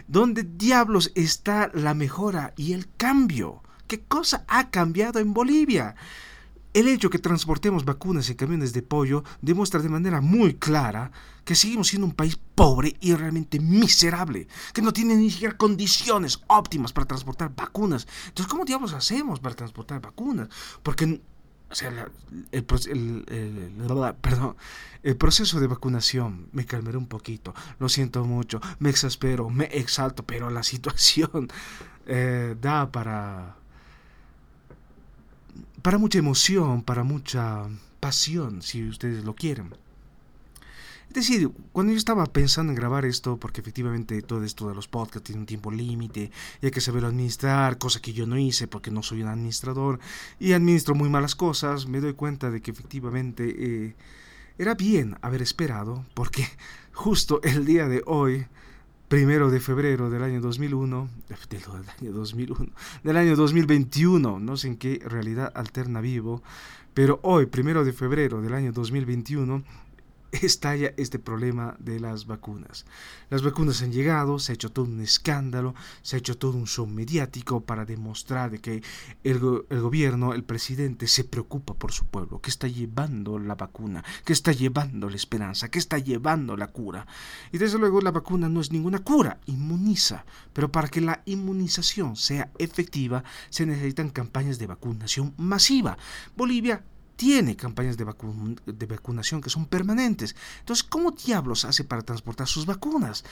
¿Dónde 0.10 0.44
diablos 0.44 1.14
está 1.16 1.72
la 1.74 1.94
mejora 1.94 2.54
y 2.58 2.74
el 2.74 2.90
cambio? 2.98 3.64
¿Qué 3.88 4.02
cosa 4.02 4.44
ha 4.50 4.70
cambiado 4.70 5.20
en 5.20 5.34
Bolivia? 5.34 5.96
El 6.76 6.90
hecho 6.90 7.10
que 7.10 7.20
transportemos 7.20 7.86
vacunas 7.86 8.30
en 8.30 8.36
camiones 8.36 8.74
de 8.74 8.82
pollo 8.82 9.24
demuestra 9.42 9.80
de 9.80 9.88
manera 9.88 10.20
muy 10.20 10.56
clara 10.56 11.10
que 11.46 11.56
seguimos 11.56 11.88
siendo 11.88 12.06
un 12.06 12.14
país 12.14 12.38
pobre 12.54 12.98
y 13.00 13.14
realmente 13.14 13.62
miserable, 13.62 14.50
que 14.74 14.82
no 14.82 14.92
tiene 14.92 15.16
ni 15.16 15.32
siquiera 15.32 15.56
condiciones 15.56 16.42
óptimas 16.48 16.92
para 16.92 17.08
transportar 17.08 17.56
vacunas. 17.56 18.06
Entonces, 18.28 18.52
¿cómo 18.52 18.66
diablos 18.66 18.92
hacemos 18.92 19.40
para 19.40 19.56
transportar 19.56 20.02
vacunas? 20.02 20.50
Porque 20.84 21.22
o 21.70 21.76
sea, 21.76 22.10
el, 22.52 22.66
el 25.02 25.16
proceso 25.16 25.60
de 25.62 25.68
vacunación, 25.68 26.50
me 26.52 26.66
calmaré 26.66 26.98
un 26.98 27.08
poquito, 27.08 27.56
lo 27.80 27.88
siento 27.88 28.26
mucho, 28.26 28.60
me 28.80 28.90
exaspero, 28.90 29.50
me 29.50 29.70
exalto, 29.72 30.24
pero 30.26 30.50
la 30.50 30.64
situación 30.64 31.48
eh, 32.06 32.58
da 32.60 32.92
para 32.92 33.56
para 35.82 35.98
mucha 35.98 36.20
emoción, 36.20 36.82
para 36.82 37.04
mucha 37.04 37.68
pasión, 38.00 38.62
si 38.62 38.88
ustedes 38.88 39.24
lo 39.24 39.36
quieren. 39.36 39.74
decir, 41.10 41.50
cuando 41.72 41.94
yo 41.94 41.98
estaba 41.98 42.26
pensando 42.26 42.72
en 42.72 42.76
grabar 42.76 43.06
esto, 43.06 43.38
porque 43.38 43.62
efectivamente 43.62 44.22
todo 44.22 44.44
esto 44.44 44.68
de 44.68 44.76
los 44.76 44.88
podcasts 44.88 45.24
tiene 45.24 45.42
un 45.42 45.46
tiempo 45.46 45.72
límite 45.72 46.32
y 46.62 46.66
hay 46.66 46.72
que 46.72 46.82
saberlo 46.82 47.08
administrar, 47.08 47.78
cosa 47.78 48.02
que 48.02 48.14
yo 48.14 48.26
no 48.28 48.38
hice 48.38 48.68
porque 48.68 48.92
no 48.92 49.02
soy 49.02 49.22
un 49.22 49.30
administrador 49.30 50.00
y 50.40 50.54
administro 50.54 50.94
muy 50.94 51.10
malas 51.10 51.36
cosas, 51.36 51.88
me 51.88 52.02
doy 52.02 52.14
cuenta 52.14 52.52
de 52.52 52.62
que 52.62 52.72
efectivamente 52.72 53.56
eh, 53.58 53.96
era 54.58 54.74
bien 54.74 55.18
haber 55.22 55.42
esperado, 55.42 56.06
porque 56.14 56.48
justo 56.94 57.42
el 57.44 57.66
día 57.66 57.88
de 57.88 58.04
hoy, 58.06 58.48
primero 59.08 59.52
de 59.52 59.60
febrero 59.60 60.10
del 60.10 60.24
año 60.24 60.42
2001, 60.42 61.10
del 61.30 61.90
año 62.02 62.12
2001, 62.12 62.72
del 63.04 63.18
año 63.18 63.36
2021, 63.36 64.40
no 64.40 64.58
sé 64.58 64.68
en 64.68 64.78
qué 64.78 65.02
realidad 65.06 65.52
alterna 65.56 66.02
vivo, 66.02 66.42
pero 66.94 67.20
hoy, 67.24 67.46
primero 67.46 67.84
de 67.86 67.94
febrero 67.94 68.42
del 68.42 68.54
año 68.54 68.72
2021, 68.72 69.64
estalla 70.32 70.94
este 70.98 71.20
problema 71.20 71.76
de 71.80 72.00
las 72.00 72.26
vacunas. 72.26 72.86
Las 73.30 73.44
vacunas 73.44 73.82
han 73.82 73.92
llegado, 73.92 74.40
se 74.40 74.52
ha 74.52 74.56
hecho 74.56 74.72
todo 74.72 74.86
un 74.86 75.02
escándalo, 75.02 75.76
se 76.02 76.16
ha 76.16 76.20
hecho 76.20 76.38
todo 76.38 76.58
un 76.58 76.68
show 76.68 76.88
mediático 76.88 77.62
para 77.62 77.86
demostrar 77.86 78.52
de 78.52 78.60
que 78.60 78.84
el, 79.24 79.40
gobierno, 79.40 80.34
el 80.34 80.44
presidente, 80.44 81.08
se 81.08 81.24
preocupa 81.24 81.74
por 81.74 81.92
su 81.92 82.06
pueblo, 82.06 82.42
que 82.42 82.50
está 82.50 82.68
llevando 82.68 83.40
la 83.40 83.56
vacuna, 83.56 84.04
que 84.24 84.34
está 84.34 84.52
llevando 84.52 85.10
la 85.10 85.16
esperanza, 85.16 85.70
que 85.70 85.80
está 85.80 85.98
llevando 85.98 86.58
la 86.58 86.68
cura. 86.68 87.08
Y 87.52 87.58
desde 87.58 87.80
luego 87.80 88.02
la 88.02 88.12
vacuna 88.12 88.50
no 88.50 88.62
es 88.62 88.72
ninguna 88.72 89.00
cura, 89.00 89.40
inmuniza, 89.46 90.26
pero 90.54 90.72
para 90.72 90.88
que 90.88 91.02
la 91.02 91.22
inmunización 91.26 92.16
sea 92.16 92.52
efectiva 92.58 93.24
se 93.50 93.66
necesitan 93.66 94.10
campañas 94.10 94.60
de 94.60 94.68
vacunación 94.68 95.34
masiva. 95.38 95.98
Bolivia 96.36 96.84
tiene 97.16 97.56
campañas 97.56 97.98
de, 97.98 98.04
vacunación 98.86 99.42
que 99.42 99.50
son 99.50 99.66
permanentes. 99.66 100.36
Entonces, 100.60 100.84
¿cómo 100.84 101.12
diablos 101.12 101.66
hace 101.66 101.84
para 101.84 102.02
transportar 102.02 102.48
sus 102.48 102.66
vacunas? 102.66 103.24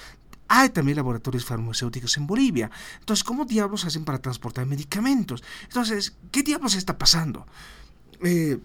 Hay 0.48 0.70
también 0.70 0.98
laboratorios 0.98 1.46
farmacéuticos 1.46 2.18
en 2.18 2.28
Bolivia. 2.28 2.70
Entonces, 3.00 3.24
¿cómo 3.24 3.46
diablos 3.46 3.86
hacen 3.86 4.06
para 4.06 4.20
transportar 4.20 4.66
medicamentos? 4.66 5.44
Entonces, 5.64 6.16
¿qué 6.32 6.44
diablos 6.44 6.76
está 6.76 6.98
pasando? 6.98 7.46
Eh, 8.22 8.60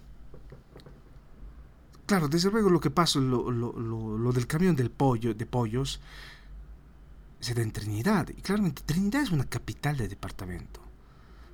claro, 2.05 2.27
desde 2.27 2.51
luego 2.51 2.69
lo 2.69 2.79
que 2.79 2.91
pasa, 2.91 3.19
lo, 3.19 3.51
lo, 3.51 4.31
del 4.31 4.47
camión 4.47 4.75
del 4.75 4.91
pollo, 4.91 5.33
de 5.33 5.45
pollos, 5.45 5.99
se 7.39 7.53
da 7.53 7.61
en 7.61 7.71
Trinidad. 7.71 8.29
Y 8.29 8.41
claramente 8.41 8.83
Trinidad 8.85 9.23
es 9.23 9.31
una 9.31 9.45
capital 9.45 9.97
de 9.97 10.07
departamento. 10.07 10.88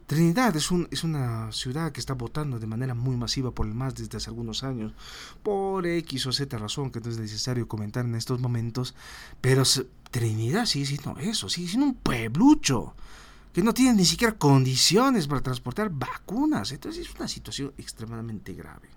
Trinidad 0.08 0.56
es, 0.56 0.70
un, 0.70 0.88
es 0.92 1.04
una 1.04 1.52
ciudad 1.52 1.92
que 1.92 2.00
está 2.00 2.14
votando 2.14 2.60
de 2.60 2.68
manera 2.68 2.94
muy 2.94 3.16
masiva 3.18 3.52
por 3.52 3.66
el 3.66 3.74
MAS 3.74 3.96
desde 3.96 4.18
hace 4.18 4.30
algunos 4.30 4.64
años, 4.64 4.94
por 5.42 5.88
X 5.88 6.28
o 6.28 6.32
Z 6.32 6.58
razón 6.58 6.92
que 6.92 7.00
no 7.00 7.10
es 7.10 7.18
necesario 7.18 7.68
comentar 7.68 8.06
en 8.06 8.14
estos 8.14 8.40
momentos, 8.40 8.94
pero 9.42 9.64
Trinidad 10.12 10.66
sigue 10.66 10.86
siendo 10.86 11.18
eso, 11.18 11.50
sigue 11.50 11.70
siendo 11.70 11.88
un 11.88 11.96
pueblucho 11.96 12.94
que 13.56 13.64
no 13.64 13.74
tiene 13.74 13.94
ni 13.94 14.06
siquiera 14.06 14.38
condiciones 14.38 15.28
para 15.28 15.42
transportar 15.42 15.90
vacunas. 15.90 16.74
Entonces 16.74 17.08
es 17.08 17.16
una 17.16 17.28
situación 17.28 17.74
extremadamente 17.78 18.54
grave, 18.54 18.90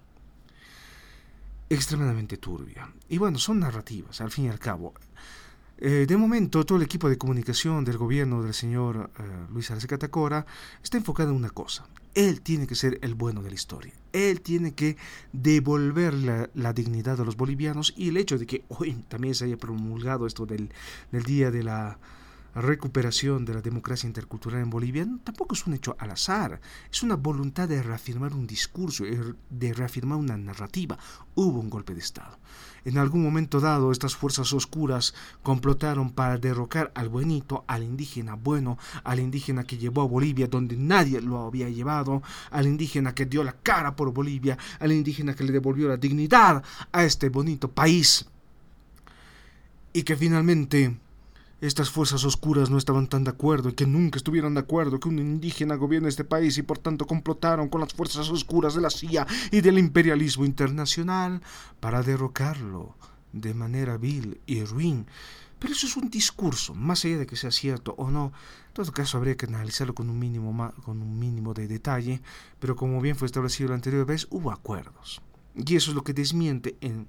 extremadamente 1.70 2.38
turbia. 2.38 2.92
Y 3.08 3.18
bueno, 3.18 3.38
son 3.38 3.60
narrativas, 3.60 4.20
al 4.20 4.32
fin 4.32 4.46
y 4.46 4.48
al 4.48 4.58
cabo. 4.58 4.94
Eh, 5.80 6.06
de 6.08 6.16
momento, 6.16 6.64
todo 6.64 6.78
el 6.78 6.84
equipo 6.84 7.08
de 7.08 7.16
comunicación 7.16 7.84
del 7.84 7.98
gobierno 7.98 8.42
del 8.42 8.52
señor 8.52 9.10
eh, 9.18 9.22
Luis 9.52 9.70
Arce 9.70 9.86
Catacora 9.86 10.44
está 10.82 10.96
enfocado 10.96 11.30
en 11.30 11.36
una 11.36 11.50
cosa. 11.50 11.86
Él 12.14 12.40
tiene 12.40 12.66
que 12.66 12.74
ser 12.74 12.98
el 13.02 13.14
bueno 13.14 13.42
de 13.42 13.50
la 13.50 13.54
historia. 13.54 13.92
Él 14.12 14.40
tiene 14.40 14.74
que 14.74 14.96
devolver 15.32 16.14
la, 16.14 16.72
dignidad 16.72 17.20
a 17.20 17.24
los 17.24 17.36
bolivianos 17.36 17.94
y 17.96 18.08
el 18.08 18.16
hecho 18.16 18.38
de 18.38 18.46
que 18.46 18.64
hoy 18.68 18.94
también 19.08 19.36
se 19.36 19.44
haya 19.44 19.56
promulgado 19.56 20.26
esto 20.26 20.46
del 20.46 20.70
Día 21.12 21.52
de 21.52 21.62
la 21.62 21.98
recuperación 22.60 23.44
de 23.44 23.54
la 23.54 23.62
democracia 23.62 24.06
intercultural 24.06 24.60
en 24.60 24.70
Bolivia 24.70 25.06
tampoco 25.24 25.54
es 25.54 25.66
un 25.66 25.74
hecho 25.74 25.96
al 25.98 26.10
azar, 26.10 26.60
es 26.90 27.02
una 27.02 27.16
voluntad 27.16 27.68
de 27.68 27.82
reafirmar 27.82 28.32
un 28.34 28.46
discurso, 28.46 29.04
er, 29.04 29.36
de 29.50 29.72
reafirmar 29.72 30.18
una 30.18 30.36
narrativa. 30.36 30.98
Hubo 31.34 31.60
un 31.60 31.70
golpe 31.70 31.94
de 31.94 32.00
Estado. 32.00 32.38
En 32.84 32.98
algún 32.98 33.22
momento 33.22 33.60
dado, 33.60 33.92
estas 33.92 34.16
fuerzas 34.16 34.52
oscuras 34.52 35.14
complotaron 35.42 36.10
para 36.10 36.38
derrocar 36.38 36.90
al 36.94 37.08
buenito, 37.08 37.64
al 37.66 37.82
indígena 37.82 38.34
bueno, 38.34 38.78
al 39.04 39.20
indígena 39.20 39.64
que 39.64 39.78
llevó 39.78 40.02
a 40.02 40.06
Bolivia 40.06 40.46
donde 40.46 40.76
nadie 40.76 41.20
lo 41.20 41.46
había 41.46 41.68
llevado, 41.68 42.22
al 42.50 42.66
indígena 42.66 43.14
que 43.14 43.26
dio 43.26 43.44
la 43.44 43.52
cara 43.52 43.94
por 43.94 44.12
Bolivia, 44.12 44.56
al 44.80 44.92
indígena 44.92 45.34
que 45.34 45.44
le 45.44 45.52
devolvió 45.52 45.88
la 45.88 45.96
dignidad 45.96 46.62
a 46.92 47.04
este 47.04 47.28
bonito 47.28 47.70
país. 47.70 48.26
Y 49.92 50.02
que 50.02 50.16
finalmente 50.16 50.96
estas 51.60 51.90
fuerzas 51.90 52.24
oscuras 52.24 52.70
no 52.70 52.78
estaban 52.78 53.08
tan 53.08 53.24
de 53.24 53.30
acuerdo 53.30 53.70
y 53.70 53.72
que 53.72 53.86
nunca 53.86 54.16
estuvieron 54.16 54.54
de 54.54 54.60
acuerdo 54.60 55.00
que 55.00 55.08
un 55.08 55.18
indígena 55.18 55.74
gobierne 55.74 56.08
este 56.08 56.24
país 56.24 56.56
y 56.56 56.62
por 56.62 56.78
tanto 56.78 57.06
complotaron 57.06 57.68
con 57.68 57.80
las 57.80 57.92
fuerzas 57.92 58.28
oscuras 58.30 58.74
de 58.74 58.80
la 58.80 58.90
CIA 58.90 59.26
y 59.50 59.60
del 59.60 59.78
imperialismo 59.78 60.44
internacional 60.44 61.42
para 61.80 62.02
derrocarlo 62.02 62.94
de 63.32 63.54
manera 63.54 63.96
vil 63.96 64.40
y 64.46 64.62
ruin. 64.64 65.06
Pero 65.58 65.72
eso 65.72 65.88
es 65.88 65.96
un 65.96 66.08
discurso, 66.08 66.74
más 66.74 67.04
allá 67.04 67.18
de 67.18 67.26
que 67.26 67.34
sea 67.34 67.50
cierto 67.50 67.94
o 67.98 68.10
no. 68.10 68.32
En 68.68 68.74
todo 68.74 68.92
caso 68.92 69.18
habría 69.18 69.36
que 69.36 69.46
analizarlo 69.46 69.92
con 69.94 70.08
un 70.08 70.18
mínimo, 70.18 70.72
con 70.84 71.02
un 71.02 71.18
mínimo 71.18 71.52
de 71.54 71.66
detalle, 71.66 72.22
pero 72.60 72.76
como 72.76 73.00
bien 73.00 73.16
fue 73.16 73.26
establecido 73.26 73.70
la 73.70 73.74
anterior 73.74 74.06
vez, 74.06 74.28
hubo 74.30 74.52
acuerdos. 74.52 75.20
Y 75.56 75.74
eso 75.74 75.90
es 75.90 75.96
lo 75.96 76.04
que 76.04 76.14
desmiente 76.14 76.76
en 76.80 77.08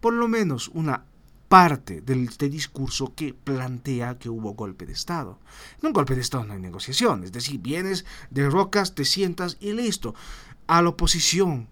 por 0.00 0.14
lo 0.14 0.28
menos 0.28 0.68
una 0.72 1.04
parte 1.50 2.00
del, 2.00 2.28
este 2.28 2.48
discurso 2.48 3.12
que 3.16 3.34
plantea 3.34 4.20
que 4.20 4.28
hubo 4.28 4.52
golpe 4.52 4.86
de 4.86 4.92
Estado. 4.92 5.40
En 5.82 5.88
un 5.88 5.92
golpe 5.92 6.14
de 6.14 6.20
Estado 6.20 6.44
no 6.44 6.52
hay 6.52 6.60
negociación, 6.60 7.24
es 7.24 7.32
decir, 7.32 7.58
vienes, 7.58 8.04
derrocas, 8.30 8.94
te 8.94 9.04
sientas 9.04 9.56
y 9.58 9.72
listo. 9.72 10.14
A 10.68 10.80
la 10.80 10.90
oposición 10.90 11.66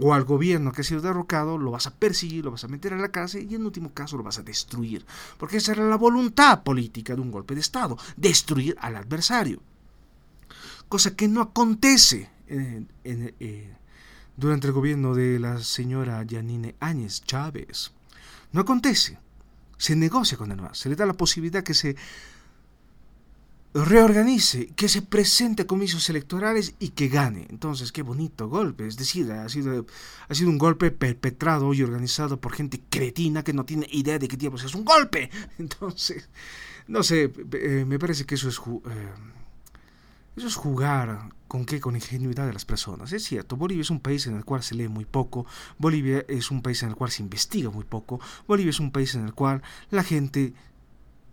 o 0.00 0.14
al 0.14 0.24
gobierno 0.24 0.72
que 0.72 0.80
ha 0.80 0.84
sido 0.84 1.00
derrocado 1.00 1.58
lo 1.58 1.70
vas 1.70 1.86
a 1.86 1.94
perseguir, 1.94 2.44
lo 2.44 2.50
vas 2.50 2.64
a 2.64 2.68
meter 2.68 2.92
a 2.92 2.96
la 2.96 3.12
cárcel 3.12 3.46
y 3.48 3.54
en 3.54 3.64
último 3.64 3.94
caso 3.94 4.16
lo 4.16 4.24
vas 4.24 4.40
a 4.40 4.42
destruir. 4.42 5.06
Porque 5.38 5.58
esa 5.58 5.70
era 5.70 5.84
la 5.84 5.96
voluntad 5.96 6.64
política 6.64 7.14
de 7.14 7.20
un 7.20 7.30
golpe 7.30 7.54
de 7.54 7.60
Estado, 7.60 7.96
destruir 8.16 8.74
al 8.80 8.96
adversario. 8.96 9.62
Cosa 10.88 11.14
que 11.14 11.28
no 11.28 11.40
acontece 11.40 12.30
eh, 12.48 13.76
durante 14.36 14.66
el 14.66 14.72
gobierno 14.72 15.14
de 15.14 15.38
la 15.38 15.60
señora 15.60 16.20
Yanine 16.24 16.74
Áñez 16.80 17.22
Chávez. 17.22 17.92
No 18.54 18.60
acontece. 18.60 19.18
Se 19.76 19.96
negocia 19.96 20.38
con 20.38 20.52
el 20.52 20.62
MAS, 20.62 20.78
se 20.78 20.88
le 20.88 20.94
da 20.94 21.04
la 21.04 21.14
posibilidad 21.14 21.64
que 21.64 21.74
se 21.74 21.96
reorganice, 23.74 24.68
que 24.76 24.88
se 24.88 25.02
presente 25.02 25.62
a 25.62 25.66
comicios 25.66 26.08
electorales 26.08 26.76
y 26.78 26.90
que 26.90 27.08
gane. 27.08 27.48
Entonces, 27.50 27.90
qué 27.90 28.02
bonito 28.02 28.48
golpe. 28.48 28.86
Es 28.86 28.96
decir, 28.96 29.32
ha 29.32 29.48
sido, 29.48 29.84
ha 30.28 30.34
sido 30.36 30.50
un 30.50 30.58
golpe 30.58 30.92
perpetrado 30.92 31.74
y 31.74 31.82
organizado 31.82 32.40
por 32.40 32.52
gente 32.52 32.80
cretina 32.88 33.42
que 33.42 33.52
no 33.52 33.64
tiene 33.64 33.88
idea 33.90 34.20
de 34.20 34.28
qué 34.28 34.36
diablos 34.36 34.62
es 34.62 34.76
un 34.76 34.84
golpe. 34.84 35.30
Entonces, 35.58 36.28
no 36.86 37.02
sé, 37.02 37.32
eh, 37.54 37.84
me 37.84 37.98
parece 37.98 38.24
que 38.24 38.36
eso 38.36 38.48
es... 38.48 38.58
Eh, 38.58 39.08
eso 40.36 40.46
es 40.46 40.56
jugar 40.56 41.30
con 41.48 41.64
qué, 41.64 41.80
con 41.80 41.94
ingenuidad 41.94 42.46
de 42.46 42.52
las 42.52 42.64
personas. 42.64 43.12
Es 43.12 43.24
cierto, 43.24 43.56
Bolivia 43.56 43.82
es 43.82 43.90
un 43.90 44.00
país 44.00 44.26
en 44.26 44.36
el 44.36 44.44
cual 44.44 44.62
se 44.62 44.74
lee 44.74 44.88
muy 44.88 45.04
poco, 45.04 45.46
Bolivia 45.78 46.24
es 46.28 46.50
un 46.50 46.62
país 46.62 46.82
en 46.82 46.90
el 46.90 46.96
cual 46.96 47.10
se 47.10 47.22
investiga 47.22 47.70
muy 47.70 47.84
poco, 47.84 48.20
Bolivia 48.46 48.70
es 48.70 48.80
un 48.80 48.90
país 48.90 49.14
en 49.14 49.24
el 49.24 49.34
cual 49.34 49.62
la 49.90 50.02
gente 50.02 50.54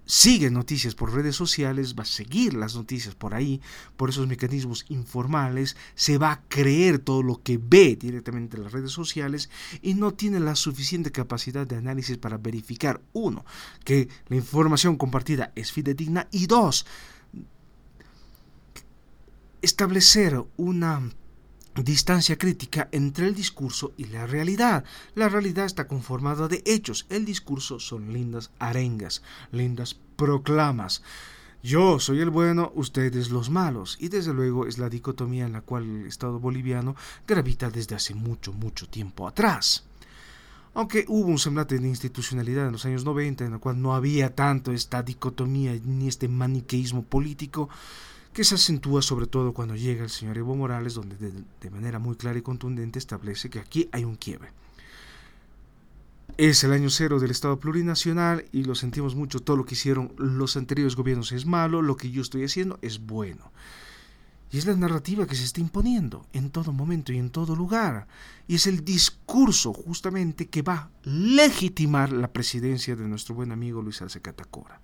sigue 0.06 0.50
noticias 0.50 0.94
por 0.94 1.14
redes 1.14 1.36
sociales, 1.36 1.96
va 1.98 2.04
a 2.04 2.06
seguir 2.06 2.54
las 2.54 2.76
noticias 2.76 3.16
por 3.16 3.34
ahí, 3.34 3.62
por 3.96 4.10
esos 4.10 4.28
mecanismos 4.28 4.86
informales, 4.90 5.78
se 5.96 6.18
va 6.18 6.32
a 6.34 6.42
creer 6.50 7.00
todo 7.00 7.24
lo 7.24 7.42
que 7.42 7.58
ve 7.58 7.96
directamente 7.96 8.58
en 8.58 8.64
las 8.64 8.74
redes 8.74 8.92
sociales 8.92 9.50
y 9.82 9.94
no 9.94 10.14
tiene 10.14 10.40
la 10.40 10.56
suficiente 10.56 11.12
capacidad 11.12 11.66
de 11.66 11.78
análisis 11.78 12.18
para 12.18 12.38
verificar, 12.38 13.02
uno, 13.14 13.46
que 13.86 14.10
la 14.28 14.36
información 14.36 14.98
compartida 14.98 15.54
es 15.56 15.72
fidedigna 15.72 16.28
y 16.32 16.48
dos, 16.48 16.86
establecer 19.62 20.44
una 20.58 21.12
distancia 21.76 22.38
crítica 22.38 22.90
entre 22.92 23.28
el 23.28 23.36
discurso 23.36 23.94
y 23.98 24.06
la 24.06 24.28
realidad. 24.28 24.84
La 25.16 25.30
realidad 25.30 25.66
está 25.66 25.88
conformada 25.88 26.48
de 26.48 26.62
hechos, 26.66 27.06
el 27.10 27.26
discurso 27.26 27.80
son 27.80 28.12
lindas 28.12 28.52
arengas, 28.60 29.22
lindas 29.52 29.98
proclamas. 30.16 31.02
Yo 31.64 32.00
soy 32.00 32.20
el 32.20 32.32
bueno, 32.32 32.72
ustedes 32.76 33.30
los 33.30 33.52
malos, 33.52 33.98
y 34.00 34.10
desde 34.10 34.34
luego 34.34 34.66
es 34.66 34.80
la 34.80 34.90
dicotomía 34.90 35.46
en 35.46 35.54
la 35.54 35.62
cual 35.62 35.84
el 35.84 36.08
Estado 36.08 36.40
boliviano 36.40 36.96
gravita 37.28 37.70
desde 37.70 37.96
hace 37.96 38.16
mucho, 38.16 38.52
mucho 38.52 38.88
tiempo 38.88 39.28
atrás. 39.28 39.86
Aunque 40.74 41.06
hubo 41.08 41.28
un 41.28 41.38
semblante 41.38 41.78
de 41.78 41.88
institucionalidad 41.88 42.66
en 42.66 42.72
los 42.72 42.86
años 42.86 43.04
90 43.06 43.46
en 43.46 43.54
el 43.54 43.60
cual 43.60 43.80
no 43.82 43.94
había 43.94 44.34
tanto 44.34 44.72
esta 44.72 45.04
dicotomía 45.04 45.78
ni 45.84 46.08
este 46.08 46.28
maniqueísmo 46.28 47.04
político, 47.04 47.70
que 48.34 48.44
se 48.44 48.56
acentúa 48.56 49.02
sobre 49.02 49.28
todo 49.28 49.54
cuando 49.54 49.76
llega 49.76 50.04
el 50.04 50.10
señor 50.10 50.38
Evo 50.38 50.56
Morales, 50.56 50.94
donde 50.94 51.16
de, 51.18 51.70
manera 51.70 52.00
muy 52.00 52.16
clara 52.16 52.40
y 52.40 52.42
contundente 52.42 53.00
establece 53.00 53.50
que 53.50 53.60
aquí 53.60 53.90
hay 53.92 54.06
un 54.06 54.16
quiebre. 54.16 54.50
Es 56.38 56.64
el 56.64 56.72
año 56.72 56.90
cero 56.90 57.20
del 57.20 57.32
Estado 57.32 57.60
plurinacional 57.60 58.46
y 58.54 58.64
lo 58.64 58.74
sentimos 58.74 59.16
mucho. 59.16 59.42
Todo 59.42 59.58
lo 59.58 59.66
que 59.66 59.76
hicieron 59.76 60.14
los 60.18 60.56
anteriores 60.56 60.96
gobiernos 60.96 61.34
es 61.34 61.46
malo, 61.46 61.82
lo 61.82 61.98
que 61.98 62.10
yo 62.10 62.22
estoy 62.22 62.46
haciendo 62.46 62.80
es 62.82 63.06
bueno. 63.06 63.52
Y 64.50 64.58
es 64.58 64.66
la 64.66 64.76
narrativa 64.76 65.28
que 65.28 65.36
se 65.36 65.46
está 65.46 65.62
imponiendo 65.62 66.26
en 66.34 66.50
todo 66.50 66.74
momento 66.74 67.14
y 67.14 67.18
en 67.18 67.30
todo 67.30 67.56
lugar. 67.56 68.08
Y 68.48 68.56
es 68.56 68.68
el 68.68 68.84
discurso 68.84 69.74
justamente 69.74 70.48
que 70.48 70.62
va 70.62 70.74
a 70.76 70.90
legitimar 71.04 72.12
la 72.12 72.32
presidencia 72.32 72.96
de 72.96 73.08
nuestro 73.08 73.36
buen 73.36 73.52
amigo 73.52 73.82
Luis 73.82 74.02
Arce 74.02 74.22
Catacora. 74.22 74.82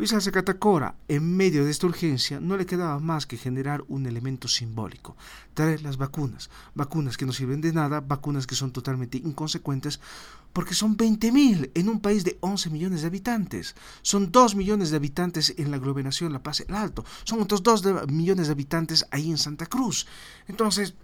Luis 0.00 0.14
Catacora, 0.32 0.94
en 1.08 1.36
medio 1.36 1.62
de 1.62 1.70
esta 1.70 1.86
urgencia, 1.86 2.40
no 2.40 2.56
le 2.56 2.64
quedaba 2.64 2.98
más 3.00 3.26
que 3.26 3.36
generar 3.36 3.84
un 3.86 4.06
elemento 4.06 4.48
simbólico, 4.48 5.14
traer 5.52 5.82
las 5.82 5.98
vacunas, 5.98 6.48
vacunas 6.74 7.18
que 7.18 7.26
no 7.26 7.34
sirven 7.34 7.60
de 7.60 7.74
nada, 7.74 8.00
vacunas 8.00 8.46
que 8.46 8.54
son 8.54 8.72
totalmente 8.72 9.18
inconsecuentes, 9.18 10.00
porque 10.54 10.72
son 10.72 10.96
20.000 10.96 11.72
en 11.74 11.90
un 11.90 12.00
país 12.00 12.24
de 12.24 12.38
11 12.40 12.70
millones 12.70 13.02
de 13.02 13.08
habitantes, 13.08 13.74
son 14.00 14.32
2 14.32 14.54
millones 14.54 14.88
de 14.88 14.96
habitantes 14.96 15.52
en 15.58 15.70
la 15.70 15.76
aglomeración 15.76 16.32
La 16.32 16.42
Paz 16.42 16.60
el 16.60 16.74
Alto, 16.74 17.04
son 17.24 17.42
otros 17.42 17.62
2 17.62 18.08
millones 18.10 18.46
de 18.46 18.52
habitantes 18.52 19.04
ahí 19.10 19.30
en 19.30 19.36
Santa 19.36 19.66
Cruz. 19.66 20.06
Entonces, 20.48 20.94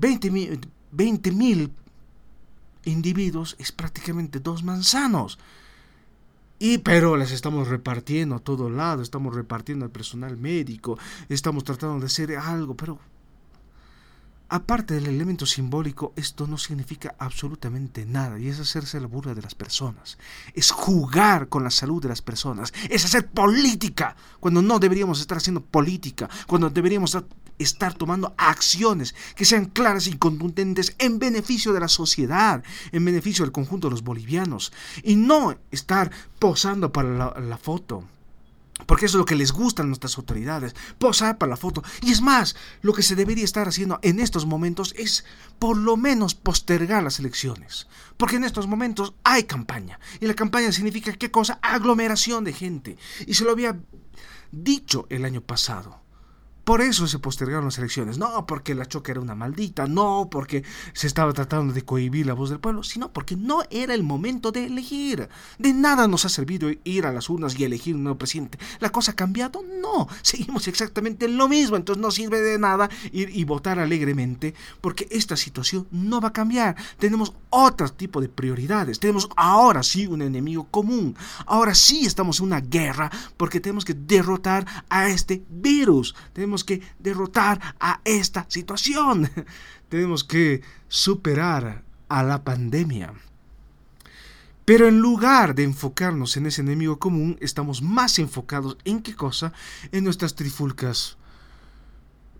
20.000 0.00 0.66
20, 0.90 1.70
individuos 2.86 3.54
es 3.60 3.70
prácticamente 3.70 4.40
dos 4.40 4.64
manzanos. 4.64 5.38
Y 6.58 6.78
pero 6.78 7.16
las 7.16 7.30
estamos 7.30 7.68
repartiendo 7.68 8.34
a 8.34 8.40
todo 8.40 8.68
lado, 8.68 9.02
estamos 9.02 9.34
repartiendo 9.34 9.84
al 9.84 9.92
personal 9.92 10.36
médico, 10.36 10.98
estamos 11.28 11.64
tratando 11.64 12.00
de 12.00 12.06
hacer 12.06 12.36
algo, 12.36 12.76
pero 12.76 12.98
aparte 14.48 14.94
del 14.94 15.06
elemento 15.06 15.46
simbólico, 15.46 16.12
esto 16.16 16.46
no 16.46 16.58
significa 16.58 17.14
absolutamente 17.18 18.06
nada 18.06 18.38
y 18.38 18.48
es 18.48 18.58
hacerse 18.58 19.00
la 19.00 19.06
burla 19.06 19.34
de 19.34 19.42
las 19.42 19.54
personas, 19.54 20.18
es 20.54 20.70
jugar 20.70 21.48
con 21.48 21.62
la 21.62 21.70
salud 21.70 22.02
de 22.02 22.08
las 22.08 22.22
personas, 22.22 22.72
es 22.88 23.04
hacer 23.04 23.28
política 23.28 24.16
cuando 24.40 24.62
no 24.62 24.78
deberíamos 24.78 25.20
estar 25.20 25.38
haciendo 25.38 25.60
política, 25.60 26.28
cuando 26.46 26.70
deberíamos 26.70 27.16
estar 27.58 27.94
tomando 27.94 28.34
acciones 28.36 29.14
que 29.34 29.44
sean 29.44 29.66
claras 29.66 30.06
y 30.06 30.16
contundentes 30.16 30.94
en 30.98 31.18
beneficio 31.18 31.72
de 31.72 31.80
la 31.80 31.88
sociedad, 31.88 32.62
en 32.92 33.04
beneficio 33.04 33.44
del 33.44 33.52
conjunto 33.52 33.88
de 33.88 33.92
los 33.92 34.04
bolivianos, 34.04 34.72
y 35.02 35.16
no 35.16 35.56
estar 35.70 36.10
posando 36.38 36.92
para 36.92 37.34
la, 37.40 37.58
foto. 37.58 38.04
Porque 38.86 39.06
eso 39.06 39.16
es 39.16 39.20
lo 39.20 39.24
que 39.24 39.34
les 39.34 39.50
gusta 39.50 39.82
a 39.82 39.86
nuestras 39.86 40.16
autoridades, 40.16 40.74
posar 40.98 41.36
para 41.36 41.50
la 41.50 41.56
foto. 41.56 41.82
Y 42.00 42.12
es 42.12 42.20
más, 42.20 42.54
lo 42.80 42.92
que 42.92 43.02
se 43.02 43.16
debería 43.16 43.44
estar 43.44 43.66
haciendo 43.66 43.98
en 44.02 44.20
estos 44.20 44.46
momentos 44.46 44.94
es 44.96 45.24
por 45.58 45.76
lo 45.76 45.96
menos 45.96 46.36
postergar 46.36 47.02
las 47.02 47.18
elecciones. 47.18 47.88
Porque 48.16 48.36
en 48.36 48.44
estos 48.44 48.68
momentos 48.68 49.14
hay 49.24 49.44
campaña. 49.44 49.98
Y 50.20 50.26
la 50.26 50.34
campaña 50.34 50.70
significa 50.70 51.12
qué 51.12 51.30
cosa? 51.30 51.58
Aglomeración 51.60 52.44
de 52.44 52.52
gente. 52.52 52.96
Y 53.26 53.34
se 53.34 53.44
lo 53.44 53.50
había 53.50 53.76
dicho 54.52 55.06
el 55.10 55.24
año 55.24 55.40
pasado. 55.40 56.00
Por 56.68 56.82
eso 56.82 57.06
se 57.06 57.18
postergaron 57.18 57.64
las 57.64 57.78
elecciones. 57.78 58.18
No 58.18 58.44
porque 58.44 58.74
la 58.74 58.84
Choca 58.84 59.12
era 59.12 59.22
una 59.22 59.34
maldita, 59.34 59.86
no 59.86 60.28
porque 60.30 60.64
se 60.92 61.06
estaba 61.06 61.32
tratando 61.32 61.72
de 61.72 61.80
cohibir 61.80 62.26
la 62.26 62.34
voz 62.34 62.50
del 62.50 62.60
pueblo, 62.60 62.82
sino 62.82 63.10
porque 63.10 63.36
no 63.36 63.62
era 63.70 63.94
el 63.94 64.02
momento 64.02 64.52
de 64.52 64.66
elegir. 64.66 65.30
De 65.58 65.72
nada 65.72 66.06
nos 66.08 66.26
ha 66.26 66.28
servido 66.28 66.68
ir 66.84 67.06
a 67.06 67.12
las 67.14 67.30
urnas 67.30 67.58
y 67.58 67.64
elegir 67.64 67.94
un 67.94 68.02
nuevo 68.02 68.18
presidente. 68.18 68.58
¿La 68.80 68.90
cosa 68.90 69.12
ha 69.12 69.16
cambiado? 69.16 69.64
No. 69.80 70.08
Seguimos 70.20 70.68
exactamente 70.68 71.26
lo 71.26 71.48
mismo. 71.48 71.74
Entonces 71.74 72.02
no 72.02 72.10
sirve 72.10 72.42
de 72.42 72.58
nada 72.58 72.90
ir 73.12 73.30
y 73.34 73.44
votar 73.44 73.78
alegremente 73.78 74.52
porque 74.82 75.08
esta 75.10 75.38
situación 75.38 75.88
no 75.90 76.20
va 76.20 76.28
a 76.28 76.32
cambiar. 76.34 76.76
Tenemos 76.98 77.32
otro 77.48 77.88
tipo 77.88 78.20
de 78.20 78.28
prioridades. 78.28 79.00
Tenemos 79.00 79.30
ahora 79.36 79.82
sí 79.82 80.06
un 80.06 80.20
enemigo 80.20 80.68
común. 80.70 81.16
Ahora 81.46 81.74
sí 81.74 82.04
estamos 82.04 82.40
en 82.40 82.46
una 82.46 82.60
guerra 82.60 83.10
porque 83.38 83.58
tenemos 83.58 83.86
que 83.86 83.94
derrotar 83.94 84.66
a 84.90 85.08
este 85.08 85.42
virus. 85.48 86.14
Tenemos 86.34 86.57
que 86.64 86.82
derrotar 86.98 87.74
a 87.78 88.00
esta 88.04 88.46
situación. 88.48 89.30
Tenemos 89.88 90.24
que 90.24 90.62
superar 90.88 91.82
a 92.08 92.22
la 92.22 92.42
pandemia. 92.44 93.12
Pero 94.64 94.86
en 94.86 95.00
lugar 95.00 95.54
de 95.54 95.64
enfocarnos 95.64 96.36
en 96.36 96.46
ese 96.46 96.60
enemigo 96.60 96.98
común, 96.98 97.38
estamos 97.40 97.82
más 97.82 98.18
enfocados 98.18 98.76
en 98.84 99.00
qué 99.00 99.14
cosa? 99.14 99.52
En 99.92 100.04
nuestras 100.04 100.34
trifulcas 100.34 101.17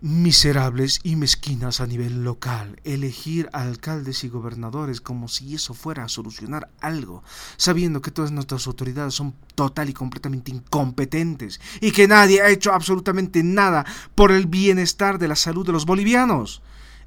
miserables 0.01 1.01
y 1.03 1.15
mezquinas 1.15 1.81
a 1.81 1.87
nivel 1.87 2.23
local, 2.23 2.79
elegir 2.83 3.49
alcaldes 3.51 4.23
y 4.23 4.29
gobernadores 4.29 5.01
como 5.01 5.27
si 5.27 5.55
eso 5.55 5.73
fuera 5.73 6.05
a 6.05 6.09
solucionar 6.09 6.69
algo, 6.79 7.23
sabiendo 7.57 8.01
que 8.01 8.11
todas 8.11 8.31
nuestras 8.31 8.65
autoridades 8.67 9.13
son 9.13 9.35
total 9.55 9.89
y 9.89 9.93
completamente 9.93 10.51
incompetentes 10.51 11.59
y 11.81 11.91
que 11.91 12.07
nadie 12.07 12.41
ha 12.41 12.49
hecho 12.49 12.71
absolutamente 12.71 13.43
nada 13.43 13.85
por 14.15 14.31
el 14.31 14.47
bienestar 14.47 15.19
de 15.19 15.27
la 15.27 15.35
salud 15.35 15.65
de 15.65 15.73
los 15.73 15.85
bolivianos. 15.85 16.61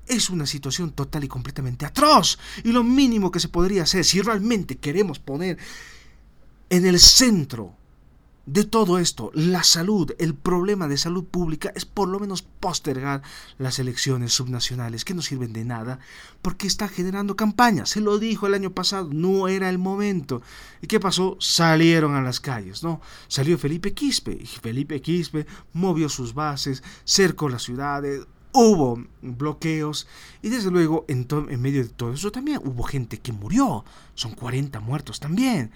Es 0.06 0.28
una 0.28 0.46
situación 0.46 0.90
total 0.90 1.24
y 1.24 1.28
completamente 1.28 1.86
atroz 1.86 2.38
y 2.64 2.72
lo 2.72 2.82
mínimo 2.82 3.30
que 3.30 3.40
se 3.40 3.48
podría 3.48 3.84
hacer 3.84 4.04
si 4.04 4.20
realmente 4.20 4.76
queremos 4.76 5.18
poner 5.18 5.58
en 6.68 6.86
el 6.86 6.98
centro 6.98 7.76
de 8.44 8.64
todo 8.64 8.98
esto, 8.98 9.30
la 9.34 9.62
salud, 9.62 10.12
el 10.18 10.34
problema 10.34 10.88
de 10.88 10.96
salud 10.96 11.24
pública 11.24 11.72
es 11.76 11.84
por 11.84 12.08
lo 12.08 12.18
menos 12.18 12.42
postergar 12.42 13.22
las 13.56 13.78
elecciones 13.78 14.32
subnacionales 14.32 15.04
que 15.04 15.14
no 15.14 15.22
sirven 15.22 15.52
de 15.52 15.64
nada 15.64 16.00
porque 16.42 16.66
está 16.66 16.88
generando 16.88 17.36
campaña. 17.36 17.86
Se 17.86 18.00
lo 18.00 18.18
dijo 18.18 18.48
el 18.48 18.54
año 18.54 18.72
pasado, 18.72 19.10
no 19.12 19.46
era 19.46 19.68
el 19.68 19.78
momento. 19.78 20.42
¿Y 20.80 20.88
qué 20.88 20.98
pasó? 20.98 21.36
Salieron 21.38 22.16
a 22.16 22.22
las 22.22 22.40
calles, 22.40 22.82
¿no? 22.82 23.00
Salió 23.28 23.58
Felipe 23.58 23.94
Quispe 23.94 24.32
y 24.32 24.46
Felipe 24.46 25.00
Quispe 25.00 25.46
movió 25.72 26.08
sus 26.08 26.34
bases, 26.34 26.82
cercó 27.04 27.48
las 27.48 27.62
ciudades, 27.62 28.26
hubo 28.52 29.04
bloqueos 29.22 30.08
y 30.42 30.48
desde 30.48 30.70
luego 30.72 31.04
en, 31.08 31.28
en 31.48 31.62
medio 31.62 31.82
de 31.82 31.90
todo 31.90 32.12
eso 32.12 32.32
también 32.32 32.60
hubo 32.64 32.82
gente 32.82 33.20
que 33.20 33.30
murió. 33.30 33.84
Son 34.14 34.32
40 34.32 34.80
muertos 34.80 35.20
también. 35.20 35.70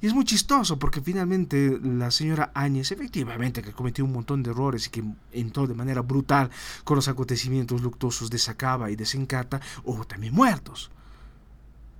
Y 0.00 0.06
es 0.06 0.14
muy 0.14 0.24
chistoso 0.24 0.78
porque 0.78 1.00
finalmente 1.00 1.78
la 1.82 2.10
señora 2.10 2.50
Áñez, 2.54 2.92
efectivamente, 2.92 3.62
que 3.62 3.72
cometió 3.72 4.04
un 4.04 4.12
montón 4.12 4.42
de 4.42 4.50
errores 4.50 4.86
y 4.86 4.90
que 4.90 5.04
entró 5.32 5.66
de 5.66 5.74
manera 5.74 6.02
brutal 6.02 6.50
con 6.84 6.96
los 6.96 7.08
acontecimientos 7.08 7.80
luctuosos 7.80 8.28
de 8.28 8.38
Sacaba 8.38 8.90
y 8.90 8.96
de 8.96 9.06
Sencata, 9.06 9.60
hubo 9.84 10.04
también 10.04 10.34
muertos. 10.34 10.90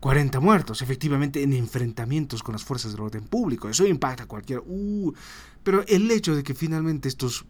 40 0.00 0.40
muertos, 0.40 0.82
efectivamente, 0.82 1.42
en 1.42 1.54
enfrentamientos 1.54 2.42
con 2.42 2.52
las 2.52 2.64
fuerzas 2.64 2.92
del 2.92 3.00
orden 3.00 3.24
público. 3.24 3.68
Eso 3.68 3.86
impacta 3.86 4.24
a 4.24 4.26
cualquiera. 4.26 4.62
Uh, 4.66 5.12
pero 5.62 5.84
el 5.88 6.10
hecho 6.10 6.36
de 6.36 6.42
que 6.42 6.54
finalmente 6.54 7.08
estos 7.08 7.46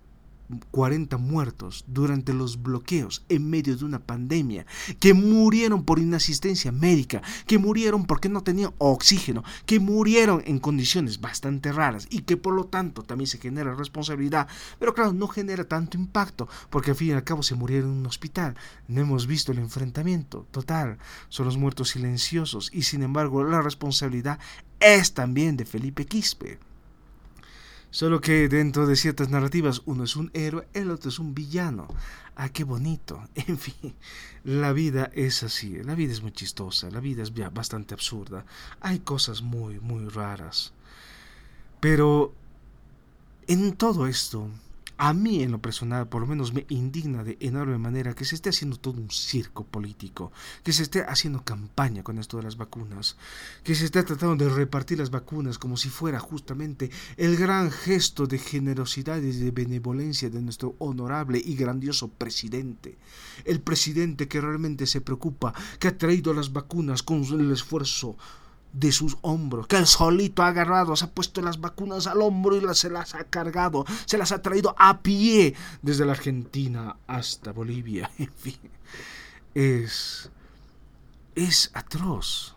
40 0.70 1.16
muertos 1.18 1.84
durante 1.86 2.32
los 2.32 2.62
bloqueos 2.62 3.24
en 3.28 3.48
medio 3.48 3.76
de 3.76 3.84
una 3.84 3.98
pandemia, 3.98 4.66
que 5.00 5.14
murieron 5.14 5.84
por 5.84 5.98
inasistencia 5.98 6.72
médica, 6.72 7.22
que 7.46 7.58
murieron 7.58 8.04
porque 8.06 8.28
no 8.28 8.42
tenían 8.42 8.72
oxígeno, 8.78 9.44
que 9.64 9.80
murieron 9.80 10.42
en 10.46 10.58
condiciones 10.58 11.20
bastante 11.20 11.72
raras 11.72 12.06
y 12.10 12.20
que 12.20 12.36
por 12.36 12.54
lo 12.54 12.64
tanto 12.64 13.02
también 13.02 13.28
se 13.28 13.38
genera 13.38 13.74
responsabilidad, 13.74 14.48
pero 14.78 14.94
claro, 14.94 15.12
no 15.12 15.28
genera 15.28 15.64
tanto 15.64 15.96
impacto 15.96 16.48
porque 16.70 16.90
al 16.90 16.96
fin 16.96 17.08
y 17.08 17.12
al 17.12 17.24
cabo 17.24 17.42
se 17.42 17.54
murieron 17.54 17.90
en 17.90 17.98
un 17.98 18.06
hospital. 18.06 18.56
No 18.88 19.00
hemos 19.00 19.26
visto 19.26 19.52
el 19.52 19.58
enfrentamiento 19.58 20.46
total, 20.50 20.98
son 21.28 21.46
los 21.46 21.56
muertos 21.56 21.90
silenciosos 21.90 22.70
y 22.72 22.82
sin 22.82 23.02
embargo 23.02 23.44
la 23.44 23.62
responsabilidad 23.62 24.38
es 24.80 25.14
también 25.14 25.56
de 25.56 25.64
Felipe 25.64 26.06
Quispe. 26.06 26.58
Solo 27.96 28.20
que 28.20 28.46
dentro 28.50 28.86
de 28.86 28.94
ciertas 28.94 29.30
narrativas 29.30 29.80
uno 29.86 30.04
es 30.04 30.16
un 30.16 30.30
héroe, 30.34 30.68
el 30.74 30.90
otro 30.90 31.08
es 31.08 31.18
un 31.18 31.34
villano. 31.34 31.88
Ah, 32.34 32.50
qué 32.50 32.62
bonito. 32.62 33.26
En 33.34 33.56
fin, 33.56 33.94
la 34.44 34.74
vida 34.74 35.10
es 35.14 35.42
así. 35.42 35.82
La 35.82 35.94
vida 35.94 36.12
es 36.12 36.20
muy 36.20 36.32
chistosa, 36.32 36.90
la 36.90 37.00
vida 37.00 37.22
es 37.22 37.32
bastante 37.54 37.94
absurda. 37.94 38.44
Hay 38.82 38.98
cosas 38.98 39.40
muy, 39.40 39.80
muy 39.80 40.10
raras. 40.10 40.74
Pero 41.80 42.34
en 43.46 43.72
todo 43.76 44.06
esto 44.06 44.50
a 44.98 45.12
mí 45.12 45.42
en 45.42 45.52
lo 45.52 45.60
personal 45.60 46.08
por 46.08 46.20
lo 46.20 46.26
menos 46.26 46.52
me 46.52 46.66
indigna 46.68 47.24
de 47.24 47.36
enorme 47.40 47.78
manera 47.78 48.14
que 48.14 48.24
se 48.24 48.34
esté 48.34 48.50
haciendo 48.50 48.78
todo 48.78 49.00
un 49.00 49.10
circo 49.10 49.64
político, 49.64 50.32
que 50.62 50.72
se 50.72 50.82
esté 50.82 51.02
haciendo 51.02 51.44
campaña 51.44 52.02
con 52.02 52.18
esto 52.18 52.36
de 52.38 52.44
las 52.44 52.56
vacunas, 52.56 53.16
que 53.62 53.74
se 53.74 53.86
esté 53.86 54.02
tratando 54.02 54.44
de 54.44 54.54
repartir 54.54 54.98
las 54.98 55.10
vacunas 55.10 55.58
como 55.58 55.76
si 55.76 55.88
fuera 55.88 56.18
justamente 56.18 56.90
el 57.16 57.36
gran 57.36 57.70
gesto 57.70 58.26
de 58.26 58.38
generosidad 58.38 59.18
y 59.18 59.32
de 59.32 59.50
benevolencia 59.50 60.30
de 60.30 60.42
nuestro 60.42 60.74
honorable 60.78 61.40
y 61.44 61.56
grandioso 61.56 62.08
presidente, 62.08 62.96
el 63.44 63.60
presidente 63.60 64.28
que 64.28 64.40
realmente 64.40 64.86
se 64.86 65.00
preocupa, 65.00 65.52
que 65.78 65.88
ha 65.88 65.98
traído 65.98 66.32
las 66.32 66.52
vacunas 66.52 67.02
con 67.02 67.22
el 67.24 67.52
esfuerzo 67.52 68.16
de 68.78 68.92
sus 68.92 69.16
hombros, 69.22 69.66
que 69.66 69.76
el 69.76 69.86
solito 69.86 70.42
ha 70.42 70.48
agarrado, 70.48 70.94
se 70.96 71.06
ha 71.06 71.10
puesto 71.10 71.40
las 71.40 71.60
vacunas 71.60 72.06
al 72.06 72.20
hombro 72.20 72.56
y 72.56 72.74
se 72.74 72.90
las 72.90 73.14
ha 73.14 73.24
cargado, 73.24 73.86
se 74.04 74.18
las 74.18 74.32
ha 74.32 74.42
traído 74.42 74.74
a 74.78 75.00
pie 75.00 75.54
desde 75.80 76.04
la 76.04 76.12
Argentina 76.12 76.96
hasta 77.06 77.52
Bolivia. 77.52 78.10
En 78.18 78.32
fin, 78.32 78.58
es, 79.54 80.30
es 81.34 81.70
atroz. 81.74 82.54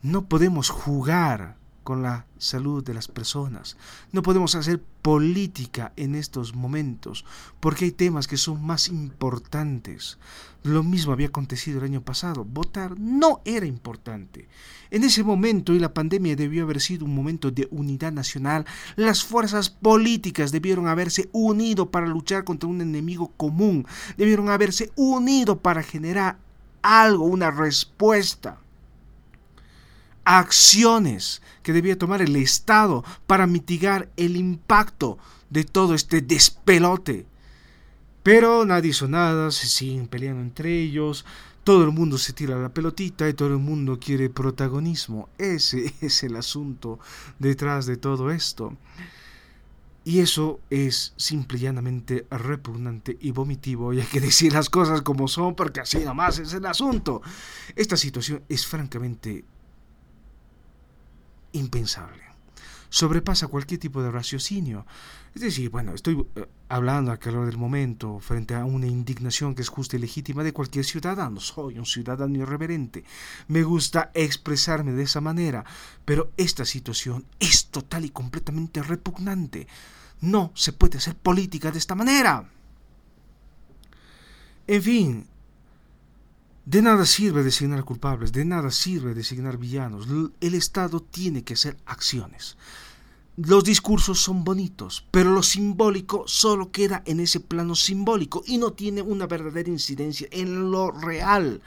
No 0.00 0.24
podemos 0.24 0.70
jugar 0.70 1.56
con 1.82 2.02
la 2.02 2.26
salud 2.38 2.84
de 2.84 2.94
las 2.94 3.08
personas. 3.08 3.76
No 4.12 4.22
podemos 4.22 4.54
hacer 4.54 4.80
política 5.02 5.92
en 5.96 6.14
estos 6.14 6.54
momentos 6.54 7.24
porque 7.60 7.86
hay 7.86 7.92
temas 7.92 8.26
que 8.26 8.36
son 8.36 8.64
más 8.64 8.88
importantes. 8.88 10.18
Lo 10.62 10.82
mismo 10.84 11.12
había 11.12 11.26
acontecido 11.26 11.78
el 11.78 11.84
año 11.84 12.02
pasado. 12.02 12.44
Votar 12.44 12.98
no 12.98 13.40
era 13.44 13.66
importante. 13.66 14.48
En 14.90 15.02
ese 15.02 15.24
momento 15.24 15.72
y 15.72 15.80
la 15.80 15.92
pandemia 15.92 16.36
debió 16.36 16.62
haber 16.64 16.80
sido 16.80 17.04
un 17.04 17.14
momento 17.14 17.50
de 17.50 17.66
unidad 17.72 18.12
nacional. 18.12 18.64
Las 18.94 19.24
fuerzas 19.24 19.70
políticas 19.70 20.52
debieron 20.52 20.86
haberse 20.86 21.28
unido 21.32 21.90
para 21.90 22.06
luchar 22.06 22.44
contra 22.44 22.68
un 22.68 22.80
enemigo 22.80 23.32
común. 23.36 23.86
Debieron 24.16 24.50
haberse 24.50 24.92
unido 24.94 25.58
para 25.58 25.82
generar 25.82 26.38
algo, 26.82 27.24
una 27.24 27.50
respuesta 27.50 28.58
acciones 30.24 31.42
que 31.62 31.72
debía 31.72 31.98
tomar 31.98 32.22
el 32.22 32.36
Estado 32.36 33.04
para 33.26 33.46
mitigar 33.46 34.10
el 34.16 34.36
impacto 34.36 35.18
de 35.50 35.64
todo 35.64 35.94
este 35.94 36.20
despelote. 36.20 37.26
Pero 38.22 38.64
nadie 38.64 38.90
hizo 38.90 39.08
nada, 39.08 39.50
se 39.50 39.66
siguen 39.66 40.06
peleando 40.06 40.42
entre 40.42 40.80
ellos, 40.80 41.24
todo 41.64 41.84
el 41.84 41.90
mundo 41.90 42.18
se 42.18 42.32
tira 42.32 42.56
la 42.56 42.70
pelotita 42.70 43.28
y 43.28 43.34
todo 43.34 43.48
el 43.48 43.58
mundo 43.58 43.98
quiere 44.00 44.30
protagonismo. 44.30 45.28
Ese 45.38 45.94
es 46.00 46.22
el 46.22 46.36
asunto 46.36 46.98
detrás 47.38 47.86
de 47.86 47.96
todo 47.96 48.30
esto. 48.30 48.76
Y 50.04 50.18
eso 50.18 50.58
es 50.68 51.14
simple 51.16 51.58
y 51.58 51.60
llanamente 51.60 52.26
repugnante 52.28 53.16
y 53.20 53.30
vomitivo, 53.30 53.92
y 53.92 54.00
hay 54.00 54.06
que 54.06 54.20
decir 54.20 54.52
las 54.52 54.68
cosas 54.68 55.02
como 55.02 55.28
son, 55.28 55.54
porque 55.54 55.78
así 55.78 55.98
nomás 55.98 56.40
es 56.40 56.52
el 56.54 56.66
asunto. 56.66 57.22
Esta 57.76 57.96
situación 57.96 58.42
es 58.48 58.66
francamente 58.66 59.44
impensable. 61.52 62.22
Sobrepasa 62.92 63.46
cualquier 63.46 63.80
tipo 63.80 64.02
de 64.02 64.10
raciocinio. 64.10 64.84
Es 65.34 65.40
decir, 65.40 65.70
bueno, 65.70 65.94
estoy 65.94 66.26
eh, 66.36 66.46
hablando 66.68 67.10
a 67.10 67.16
calor 67.16 67.46
del 67.46 67.56
momento 67.56 68.20
frente 68.20 68.54
a 68.54 68.66
una 68.66 68.86
indignación 68.86 69.54
que 69.54 69.62
es 69.62 69.70
justa 69.70 69.96
y 69.96 70.00
legítima 70.00 70.44
de 70.44 70.52
cualquier 70.52 70.84
ciudadano. 70.84 71.40
Soy 71.40 71.78
un 71.78 71.86
ciudadano 71.86 72.36
irreverente. 72.36 73.04
Me 73.48 73.62
gusta 73.62 74.10
expresarme 74.12 74.92
de 74.92 75.04
esa 75.04 75.22
manera, 75.22 75.64
pero 76.04 76.32
esta 76.36 76.66
situación 76.66 77.24
es 77.40 77.68
total 77.68 78.04
y 78.04 78.10
completamente 78.10 78.82
repugnante. 78.82 79.66
No 80.20 80.52
se 80.54 80.74
puede 80.74 80.98
hacer 80.98 81.16
política 81.16 81.70
de 81.70 81.78
esta 81.78 81.94
manera. 81.94 82.46
En 84.66 84.82
fin, 84.82 85.26
de 86.64 86.80
nada 86.80 87.06
sirve 87.06 87.42
designar 87.42 87.84
culpables, 87.84 88.32
de 88.32 88.44
nada 88.44 88.70
sirve 88.70 89.14
designar 89.14 89.58
villanos. 89.58 90.06
El 90.40 90.54
Estado 90.54 91.00
tiene 91.00 91.42
que 91.42 91.54
hacer 91.54 91.76
acciones. 91.86 92.56
Los 93.36 93.64
discursos 93.64 94.20
son 94.20 94.44
bonitos, 94.44 95.06
pero 95.10 95.32
lo 95.32 95.42
simbólico 95.42 96.24
solo 96.26 96.70
queda 96.70 97.02
en 97.06 97.18
ese 97.18 97.40
plano 97.40 97.74
simbólico 97.74 98.44
y 98.46 98.58
no 98.58 98.74
tiene 98.74 99.02
una 99.02 99.26
verdadera 99.26 99.70
incidencia 99.70 100.28
en 100.30 100.70
lo 100.70 100.90
real. 100.90 101.62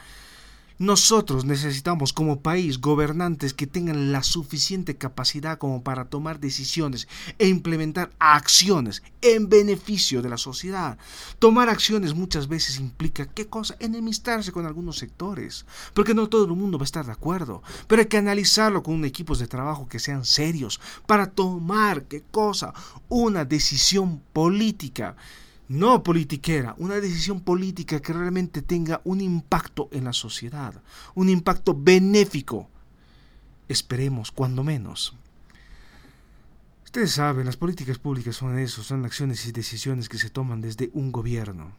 Nosotros 0.78 1.46
necesitamos 1.46 2.12
como 2.12 2.42
país 2.42 2.82
gobernantes 2.82 3.54
que 3.54 3.66
tengan 3.66 4.12
la 4.12 4.24
suficiente 4.24 4.98
capacidad 4.98 5.58
como 5.58 5.84
para 5.84 6.10
tomar 6.10 6.42
decisiones 6.42 7.08
e 7.40 7.48
implementar 7.48 8.12
acciones 8.20 9.02
en 9.22 9.48
beneficio 9.48 10.22
de 10.22 10.28
la 10.28 10.38
sociedad. 10.38 10.98
Tomar 11.40 11.70
acciones 11.70 12.14
muchas 12.14 12.50
veces 12.50 12.78
implica, 12.78 13.26
¿qué 13.26 13.48
cosa? 13.48 13.78
Enemistarse 13.80 14.52
con 14.52 14.66
algunos 14.66 14.98
sectores, 14.98 15.66
porque 15.94 16.14
no 16.14 16.28
todo 16.28 16.44
el 16.44 16.52
mundo 16.52 16.78
va 16.78 16.84
a 16.84 16.92
estar 16.92 17.06
de 17.06 17.14
acuerdo, 17.14 17.64
pero 17.88 18.02
hay 18.02 18.10
que 18.10 18.18
analizarlo 18.18 18.84
con 18.84 19.06
equipos 19.06 19.40
de 19.40 19.48
trabajo 19.48 19.88
que 19.88 20.00
sean 20.00 20.26
serios 20.26 20.82
para 21.08 21.28
tomar, 21.28 22.04
¿qué 22.04 22.22
cosa? 22.32 22.74
Una 23.08 23.46
decisión 23.46 24.22
política 24.34 25.16
no 25.68 26.04
politiquera, 26.04 26.76
una 26.78 26.96
decisión 26.96 27.42
política 27.42 28.00
que 28.00 28.14
realmente 28.14 28.62
tenga 28.62 29.02
un 29.04 29.22
impacto 29.22 29.90
en 29.92 30.04
la 30.04 30.14
sociedad, 30.14 30.82
un 31.16 31.30
impacto 31.30 31.76
benéfico. 31.78 32.70
Esperemos, 33.68 34.32
cuando 34.32 34.64
menos. 34.64 35.16
Ustedes 36.84 37.12
saben, 37.12 37.46
las 37.46 37.58
políticas 37.58 37.98
públicas 37.98 38.36
son 38.36 38.58
eso, 38.58 38.84
son 38.84 39.04
acciones 39.06 39.46
y 39.48 39.52
decisiones 39.52 40.08
que 40.08 40.18
se 40.18 40.30
toman 40.30 40.62
desde 40.62 40.92
un 40.94 41.12
gobierno. 41.12 41.74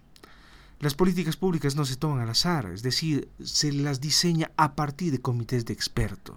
Las 0.81 0.94
políticas 0.94 1.37
públicas 1.37 1.75
no 1.75 1.87
se 1.87 1.96
toman 1.96 2.20
al 2.20 2.29
azar, 2.29 2.66
es 2.66 2.83
decir, 2.83 3.31
se 3.42 3.72
las 3.72 4.01
diseña 4.01 4.51
a 4.57 4.75
partir 4.75 5.12
de 5.12 5.22
comités 5.22 5.64
de 5.64 5.72
expertos. 5.72 6.37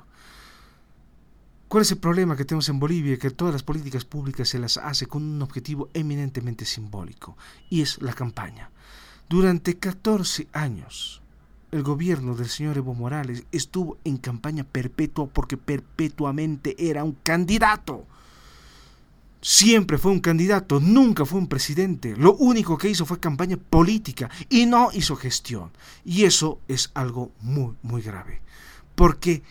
¿Cuál 1.70 1.84
es 1.84 1.92
el 1.92 2.00
problema 2.00 2.36
que 2.36 2.46
tenemos 2.46 2.68
en 2.70 2.80
Bolivia? 2.80 3.20
Que 3.20 3.30
todas 3.30 3.54
las 3.54 3.62
políticas 3.62 4.04
públicas 4.04 4.50
se 4.50 4.58
las 4.58 4.78
hace 4.78 5.06
con 5.06 5.22
un 5.22 5.40
objetivo 5.44 5.88
eminentemente 5.94 6.66
simbólico, 6.66 7.38
y 7.70 7.82
es 7.84 8.02
la 8.02 8.14
campaña. 8.14 8.72
Durante 9.30 9.78
14 9.78 10.48
años, 10.52 11.22
el 11.72 11.84
gobierno 11.84 12.34
del 12.34 12.50
señor 12.50 12.78
Evo 12.78 12.96
Morales 12.96 13.44
estuvo 13.52 14.00
en 14.04 14.18
campaña 14.18 14.64
perpetua 14.64 15.28
porque 15.28 15.58
perpetuamente 15.58 16.76
era 16.90 17.04
un 17.04 17.16
candidato. 17.22 18.08
Siempre 19.40 20.00
fue 20.00 20.12
un 20.12 20.22
candidato, 20.22 20.80
nunca 20.80 21.24
fue 21.24 21.38
un 21.38 21.48
presidente. 21.48 22.18
Lo 22.18 22.34
único 22.34 22.80
que 22.80 22.90
hizo 22.90 23.06
fue 23.06 23.20
campaña 23.20 23.58
política 23.58 24.28
y 24.50 24.66
no 24.66 24.90
hizo 24.92 25.16
gestión. 25.16 25.70
Y 26.04 26.24
eso 26.24 26.62
es 26.68 26.90
algo 26.96 27.32
muy, 27.42 27.76
muy 27.84 28.02
grave. 28.02 28.42
Porque 28.96 29.44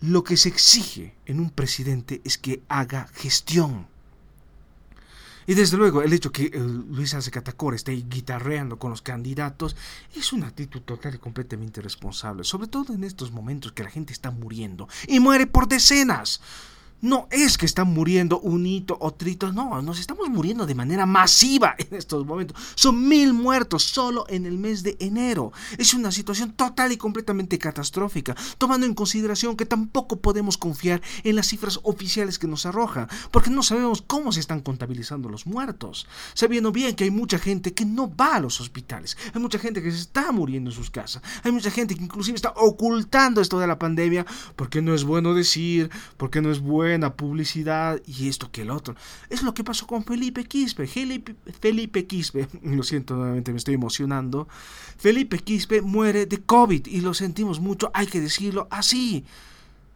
lo 0.00 0.24
que 0.24 0.36
se 0.36 0.48
exige 0.48 1.14
en 1.26 1.40
un 1.40 1.50
presidente 1.50 2.20
es 2.24 2.38
que 2.38 2.62
haga 2.68 3.08
gestión. 3.14 3.86
Y 5.46 5.54
desde 5.54 5.76
luego 5.76 6.02
el 6.02 6.12
hecho 6.12 6.32
que 6.32 6.46
eh, 6.46 6.58
Luis 6.58 7.14
Arce 7.14 7.30
Catacora 7.30 7.76
esté 7.76 7.92
guitarreando 7.92 8.78
con 8.78 8.90
los 8.90 9.00
candidatos 9.00 9.76
es 10.14 10.32
una 10.32 10.48
actitud 10.48 10.80
total 10.82 11.14
y 11.14 11.18
completamente 11.18 11.80
irresponsable, 11.80 12.42
sobre 12.42 12.66
todo 12.66 12.92
en 12.92 13.04
estos 13.04 13.30
momentos 13.30 13.72
que 13.72 13.84
la 13.84 13.90
gente 13.90 14.12
está 14.12 14.32
muriendo 14.32 14.88
y 15.06 15.20
muere 15.20 15.46
por 15.46 15.68
decenas. 15.68 16.40
No 17.02 17.28
es 17.30 17.58
que 17.58 17.66
están 17.66 17.92
muriendo 17.92 18.40
un 18.40 18.64
hito 18.64 18.96
o 18.98 19.12
trito, 19.12 19.52
no, 19.52 19.82
nos 19.82 20.00
estamos 20.00 20.30
muriendo 20.30 20.64
de 20.64 20.74
manera 20.74 21.04
masiva 21.04 21.74
en 21.76 21.94
estos 21.94 22.24
momentos. 22.24 22.56
Son 22.74 23.06
mil 23.06 23.34
muertos 23.34 23.84
solo 23.84 24.24
en 24.30 24.46
el 24.46 24.56
mes 24.56 24.82
de 24.82 24.96
enero. 24.98 25.52
Es 25.76 25.92
una 25.92 26.10
situación 26.10 26.52
total 26.52 26.92
y 26.92 26.96
completamente 26.96 27.58
catastrófica, 27.58 28.34
tomando 28.56 28.86
en 28.86 28.94
consideración 28.94 29.56
que 29.56 29.66
tampoco 29.66 30.16
podemos 30.16 30.56
confiar 30.56 31.02
en 31.22 31.36
las 31.36 31.48
cifras 31.48 31.80
oficiales 31.82 32.38
que 32.38 32.46
nos 32.46 32.64
arrojan, 32.64 33.08
porque 33.30 33.50
no 33.50 33.62
sabemos 33.62 34.00
cómo 34.00 34.32
se 34.32 34.40
están 34.40 34.60
contabilizando 34.60 35.28
los 35.28 35.46
muertos, 35.46 36.06
sabiendo 36.32 36.72
bien 36.72 36.96
que 36.96 37.04
hay 37.04 37.10
mucha 37.10 37.38
gente 37.38 37.74
que 37.74 37.84
no 37.84 38.14
va 38.14 38.36
a 38.36 38.40
los 38.40 38.58
hospitales, 38.60 39.18
hay 39.34 39.40
mucha 39.40 39.58
gente 39.58 39.82
que 39.82 39.90
se 39.90 39.98
está 39.98 40.32
muriendo 40.32 40.70
en 40.70 40.76
sus 40.76 40.90
casas, 40.90 41.22
hay 41.42 41.52
mucha 41.52 41.70
gente 41.70 41.94
que 41.94 42.02
inclusive 42.02 42.36
está 42.36 42.54
ocultando 42.56 43.42
esto 43.42 43.58
de 43.58 43.66
la 43.66 43.78
pandemia, 43.78 44.24
porque 44.56 44.80
no 44.80 44.94
es 44.94 45.04
bueno 45.04 45.34
decir, 45.34 45.90
porque 46.16 46.40
no 46.40 46.50
es 46.50 46.60
bueno 46.60 46.85
buena 46.86 47.14
publicidad 47.14 48.00
y 48.06 48.28
esto 48.28 48.50
que 48.50 48.62
el 48.62 48.70
otro. 48.70 48.94
Es 49.28 49.42
lo 49.42 49.54
que 49.54 49.64
pasó 49.64 49.86
con 49.86 50.04
Felipe 50.04 50.44
Quispe. 50.44 50.86
Felipe 50.86 52.06
Quispe, 52.06 52.48
lo 52.62 52.82
siento 52.82 53.16
nuevamente, 53.16 53.50
me 53.50 53.58
estoy 53.58 53.74
emocionando. 53.74 54.48
Felipe 54.96 55.38
Quispe 55.38 55.82
muere 55.82 56.26
de 56.26 56.38
COVID 56.38 56.86
y 56.86 57.00
lo 57.00 57.12
sentimos 57.12 57.60
mucho, 57.60 57.90
hay 57.92 58.06
que 58.06 58.20
decirlo 58.20 58.68
así. 58.70 59.24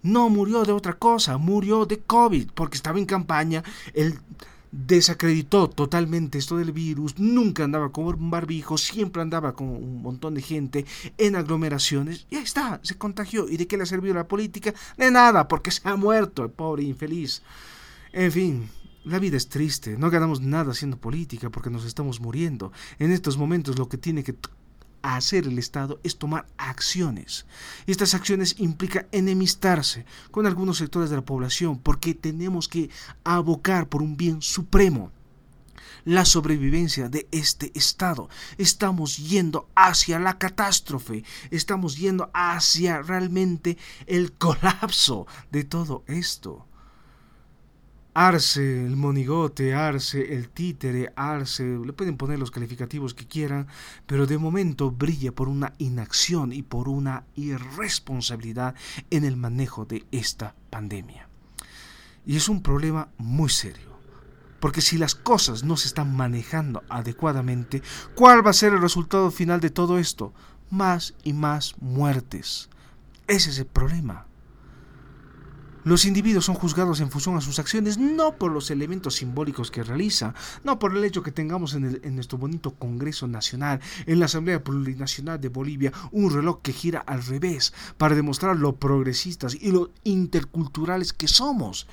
No 0.02 0.30
murió 0.30 0.64
de 0.64 0.72
otra 0.72 0.94
cosa, 0.94 1.36
murió 1.36 1.84
de 1.86 1.98
COVID 2.00 2.50
porque 2.54 2.76
estaba 2.76 2.98
en 2.98 3.06
campaña. 3.06 3.62
el 3.94 4.18
desacreditó 4.72 5.68
totalmente 5.68 6.38
esto 6.38 6.56
del 6.56 6.72
virus, 6.72 7.18
nunca 7.18 7.64
andaba 7.64 7.90
con 7.90 8.06
un 8.06 8.30
barbijo, 8.30 8.78
siempre 8.78 9.22
andaba 9.22 9.54
con 9.54 9.68
un 9.68 10.02
montón 10.02 10.34
de 10.34 10.42
gente 10.42 10.86
en 11.18 11.36
aglomeraciones 11.36 12.26
y 12.30 12.36
ahí 12.36 12.44
está, 12.44 12.80
se 12.82 12.96
contagió. 12.96 13.48
¿Y 13.48 13.56
de 13.56 13.66
qué 13.66 13.76
le 13.76 13.82
ha 13.82 13.86
servido 13.86 14.14
la 14.14 14.28
política? 14.28 14.74
De 14.96 15.10
nada, 15.10 15.48
porque 15.48 15.70
se 15.70 15.86
ha 15.88 15.96
muerto 15.96 16.44
el 16.44 16.50
pobre 16.50 16.84
infeliz. 16.84 17.42
En 18.12 18.32
fin, 18.32 18.68
la 19.04 19.18
vida 19.18 19.36
es 19.36 19.48
triste, 19.48 19.96
no 19.96 20.10
ganamos 20.10 20.40
nada 20.40 20.72
haciendo 20.72 20.98
política 20.98 21.50
porque 21.50 21.70
nos 21.70 21.84
estamos 21.84 22.20
muriendo. 22.20 22.72
En 22.98 23.10
estos 23.12 23.36
momentos 23.36 23.78
lo 23.78 23.88
que 23.88 23.98
tiene 23.98 24.22
que 24.22 24.34
hacer 25.02 25.46
el 25.46 25.58
Estado 25.58 26.00
es 26.02 26.16
tomar 26.16 26.46
acciones. 26.56 27.46
Estas 27.86 28.14
acciones 28.14 28.56
implican 28.58 29.06
enemistarse 29.12 30.04
con 30.30 30.46
algunos 30.46 30.78
sectores 30.78 31.10
de 31.10 31.16
la 31.16 31.24
población 31.24 31.78
porque 31.78 32.14
tenemos 32.14 32.68
que 32.68 32.90
abocar 33.24 33.88
por 33.88 34.02
un 34.02 34.16
bien 34.16 34.42
supremo 34.42 35.10
la 36.04 36.24
sobrevivencia 36.24 37.08
de 37.08 37.28
este 37.30 37.72
Estado. 37.74 38.28
Estamos 38.58 39.16
yendo 39.18 39.68
hacia 39.74 40.18
la 40.18 40.38
catástrofe, 40.38 41.24
estamos 41.50 41.96
yendo 41.96 42.30
hacia 42.32 43.02
realmente 43.02 43.76
el 44.06 44.32
colapso 44.32 45.26
de 45.50 45.64
todo 45.64 46.04
esto. 46.06 46.66
Arce, 48.12 48.86
el 48.86 48.96
monigote, 48.96 49.74
Arce, 49.74 50.34
el 50.34 50.48
títere, 50.48 51.12
Arce, 51.14 51.64
le 51.64 51.92
pueden 51.92 52.16
poner 52.16 52.38
los 52.38 52.50
calificativos 52.50 53.14
que 53.14 53.26
quieran, 53.26 53.68
pero 54.06 54.26
de 54.26 54.36
momento 54.36 54.90
brilla 54.90 55.32
por 55.32 55.48
una 55.48 55.72
inacción 55.78 56.52
y 56.52 56.62
por 56.62 56.88
una 56.88 57.24
irresponsabilidad 57.36 58.74
en 59.10 59.24
el 59.24 59.36
manejo 59.36 59.84
de 59.84 60.04
esta 60.10 60.56
pandemia. 60.70 61.28
Y 62.26 62.36
es 62.36 62.48
un 62.48 62.62
problema 62.62 63.08
muy 63.16 63.48
serio. 63.48 63.90
Porque 64.58 64.82
si 64.82 64.98
las 64.98 65.14
cosas 65.14 65.64
no 65.64 65.76
se 65.76 65.88
están 65.88 66.14
manejando 66.14 66.82
adecuadamente, 66.88 67.82
¿cuál 68.14 68.44
va 68.44 68.50
a 68.50 68.54
ser 68.54 68.74
el 68.74 68.82
resultado 68.82 69.30
final 69.30 69.60
de 69.60 69.70
todo 69.70 69.98
esto? 69.98 70.34
Más 70.68 71.14
y 71.24 71.32
más 71.32 71.74
muertes. 71.80 72.68
Ese 73.26 73.50
es 73.50 73.58
el 73.58 73.66
problema. 73.66 74.26
Los 75.84 76.04
individuos 76.04 76.44
son 76.44 76.54
juzgados 76.54 77.00
en 77.00 77.10
función 77.10 77.36
a 77.36 77.40
sus 77.40 77.58
acciones, 77.58 77.96
no 77.96 78.36
por 78.36 78.52
los 78.52 78.70
elementos 78.70 79.14
simbólicos 79.16 79.70
que 79.70 79.82
realiza, 79.82 80.34
no 80.62 80.78
por 80.78 80.96
el 80.96 81.04
hecho 81.04 81.22
que 81.22 81.32
tengamos 81.32 81.74
en, 81.74 82.00
en, 82.02 82.14
nuestro 82.14 82.36
bonito 82.36 82.74
Congreso 82.74 83.26
Nacional, 83.26 83.80
en 84.06 84.18
la 84.18 84.26
Asamblea 84.26 84.62
Plurinacional 84.62 85.40
de 85.40 85.48
Bolivia, 85.48 85.92
un 86.12 86.32
reloj 86.32 86.60
que 86.62 86.72
gira 86.72 87.00
al 87.00 87.24
revés 87.24 87.72
para 87.96 88.14
demostrar 88.14 88.56
lo 88.56 88.76
progresistas 88.76 89.54
y 89.54 89.72
lo 89.72 89.90
interculturales 90.04 91.12
que 91.12 91.28
somos. 91.28 91.86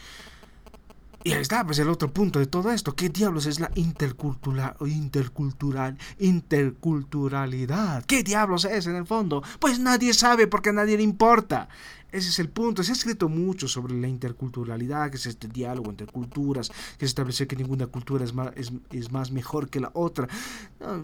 Y 1.28 1.34
ahí 1.34 1.42
está, 1.42 1.66
pues 1.66 1.78
el 1.80 1.90
otro 1.90 2.10
punto 2.14 2.40
de 2.40 2.46
todo 2.46 2.72
esto. 2.72 2.96
¿Qué 2.96 3.10
diablos 3.10 3.48
es 3.48 3.60
la 3.60 3.70
intercultural, 3.76 4.78
intercultural, 4.80 5.98
interculturalidad? 6.20 8.06
¿Qué 8.06 8.24
diablos 8.24 8.64
es 8.64 8.88
en 8.88 8.96
el 8.96 9.06
fondo? 9.06 9.44
Pues 9.60 9.78
nadie 9.78 10.14
sabe 10.14 10.48
porque 10.48 10.70
a 10.70 10.72
nadie 10.72 10.96
le 10.96 11.04
importa. 11.04 11.68
Ese 12.14 12.30
es 12.30 12.40
el 12.40 12.48
punto. 12.48 12.82
Se 12.82 12.94
ha 12.94 12.96
escrito 12.96 13.28
mucho 13.28 13.68
sobre 13.68 13.94
la 14.00 14.08
interculturalidad, 14.08 15.12
que 15.12 15.18
es 15.18 15.26
este 15.26 15.50
diálogo 15.50 15.90
entre 15.90 16.08
culturas, 16.08 16.70
que 16.70 17.00
se 17.00 17.08
establece 17.08 17.46
que 17.46 17.58
ninguna 17.58 17.88
cultura 17.88 18.24
es 18.24 18.34
más, 18.34 18.54
es, 18.56 19.12
más 19.12 19.30
mejor 19.30 19.70
que 19.70 19.82
la 19.82 19.92
otra. 19.96 20.30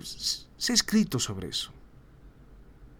se 0.06 0.72
ha 0.72 0.74
escrito 0.74 1.20
sobre 1.20 1.50
eso. 1.50 1.74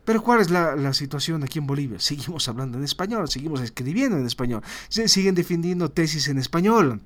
Pero 0.04 0.22
¿cuál 0.22 0.42
es 0.42 0.50
la, 0.50 0.76
la, 0.76 0.92
situación 0.92 1.42
aquí 1.46 1.60
en 1.60 1.68
Bolivia? 1.68 2.02
Seguimos 2.02 2.50
hablando 2.50 2.78
en 2.78 2.84
español, 2.84 3.30
seguimos 3.30 3.62
escribiendo 3.62 4.18
en 4.18 4.26
español, 4.26 4.62
se 4.90 5.08
siguen 5.08 5.36
defendiendo 5.36 5.90
tesis 5.90 6.28
en 6.28 6.38
español. 6.38 7.02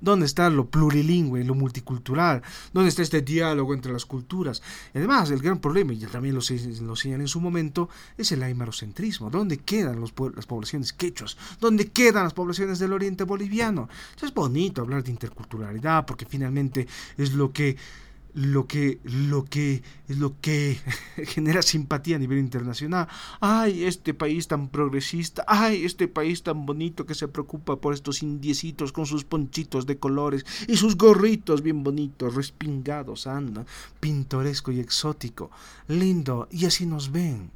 ¿Dónde 0.00 0.26
está 0.26 0.50
lo 0.50 0.66
plurilingüe, 0.66 1.44
lo 1.44 1.54
multicultural? 1.54 2.42
¿Dónde 2.72 2.88
está 2.88 3.02
este 3.02 3.22
diálogo 3.22 3.74
entre 3.74 3.92
las 3.92 4.06
culturas? 4.06 4.62
Además, 4.94 5.30
el 5.30 5.40
gran 5.40 5.58
problema, 5.58 5.92
y 5.92 5.98
también 6.06 6.34
lo, 6.34 6.40
lo 6.40 6.96
señalé 6.96 7.24
en 7.24 7.28
su 7.28 7.40
momento, 7.40 7.88
es 8.16 8.32
el 8.32 8.42
aymarocentrismo. 8.42 9.30
¿Dónde 9.30 9.58
quedan 9.58 10.00
las 10.00 10.12
poblaciones 10.12 10.92
quechos? 10.92 11.36
¿Dónde 11.60 11.88
quedan 11.88 12.24
las 12.24 12.34
poblaciones 12.34 12.78
del 12.78 12.92
oriente 12.92 13.24
boliviano? 13.24 13.88
es 14.20 14.34
bonito 14.34 14.82
hablar 14.82 15.04
de 15.04 15.10
interculturalidad 15.10 16.04
porque 16.04 16.26
finalmente 16.26 16.86
es 17.16 17.32
lo 17.32 17.52
que 17.52 17.76
lo 18.36 18.66
que, 18.66 19.00
lo 19.02 19.46
que, 19.46 19.82
lo 20.08 20.38
que 20.42 20.78
genera 21.24 21.62
simpatía 21.62 22.16
a 22.16 22.18
nivel 22.18 22.38
internacional. 22.38 23.08
Ay, 23.40 23.84
este 23.84 24.12
país 24.12 24.46
tan 24.46 24.68
progresista, 24.68 25.42
ay, 25.48 25.86
este 25.86 26.06
país 26.06 26.42
tan 26.42 26.66
bonito 26.66 27.06
que 27.06 27.14
se 27.14 27.28
preocupa 27.28 27.76
por 27.76 27.94
estos 27.94 28.22
indiecitos 28.22 28.92
con 28.92 29.06
sus 29.06 29.24
ponchitos 29.24 29.86
de 29.86 29.98
colores 29.98 30.44
y 30.68 30.76
sus 30.76 30.98
gorritos 30.98 31.62
bien 31.62 31.82
bonitos, 31.82 32.34
respingados, 32.34 33.26
anda, 33.26 33.64
pintoresco 34.00 34.70
y 34.70 34.80
exótico, 34.80 35.50
lindo, 35.88 36.46
y 36.50 36.66
así 36.66 36.84
nos 36.84 37.10
ven. 37.10 37.50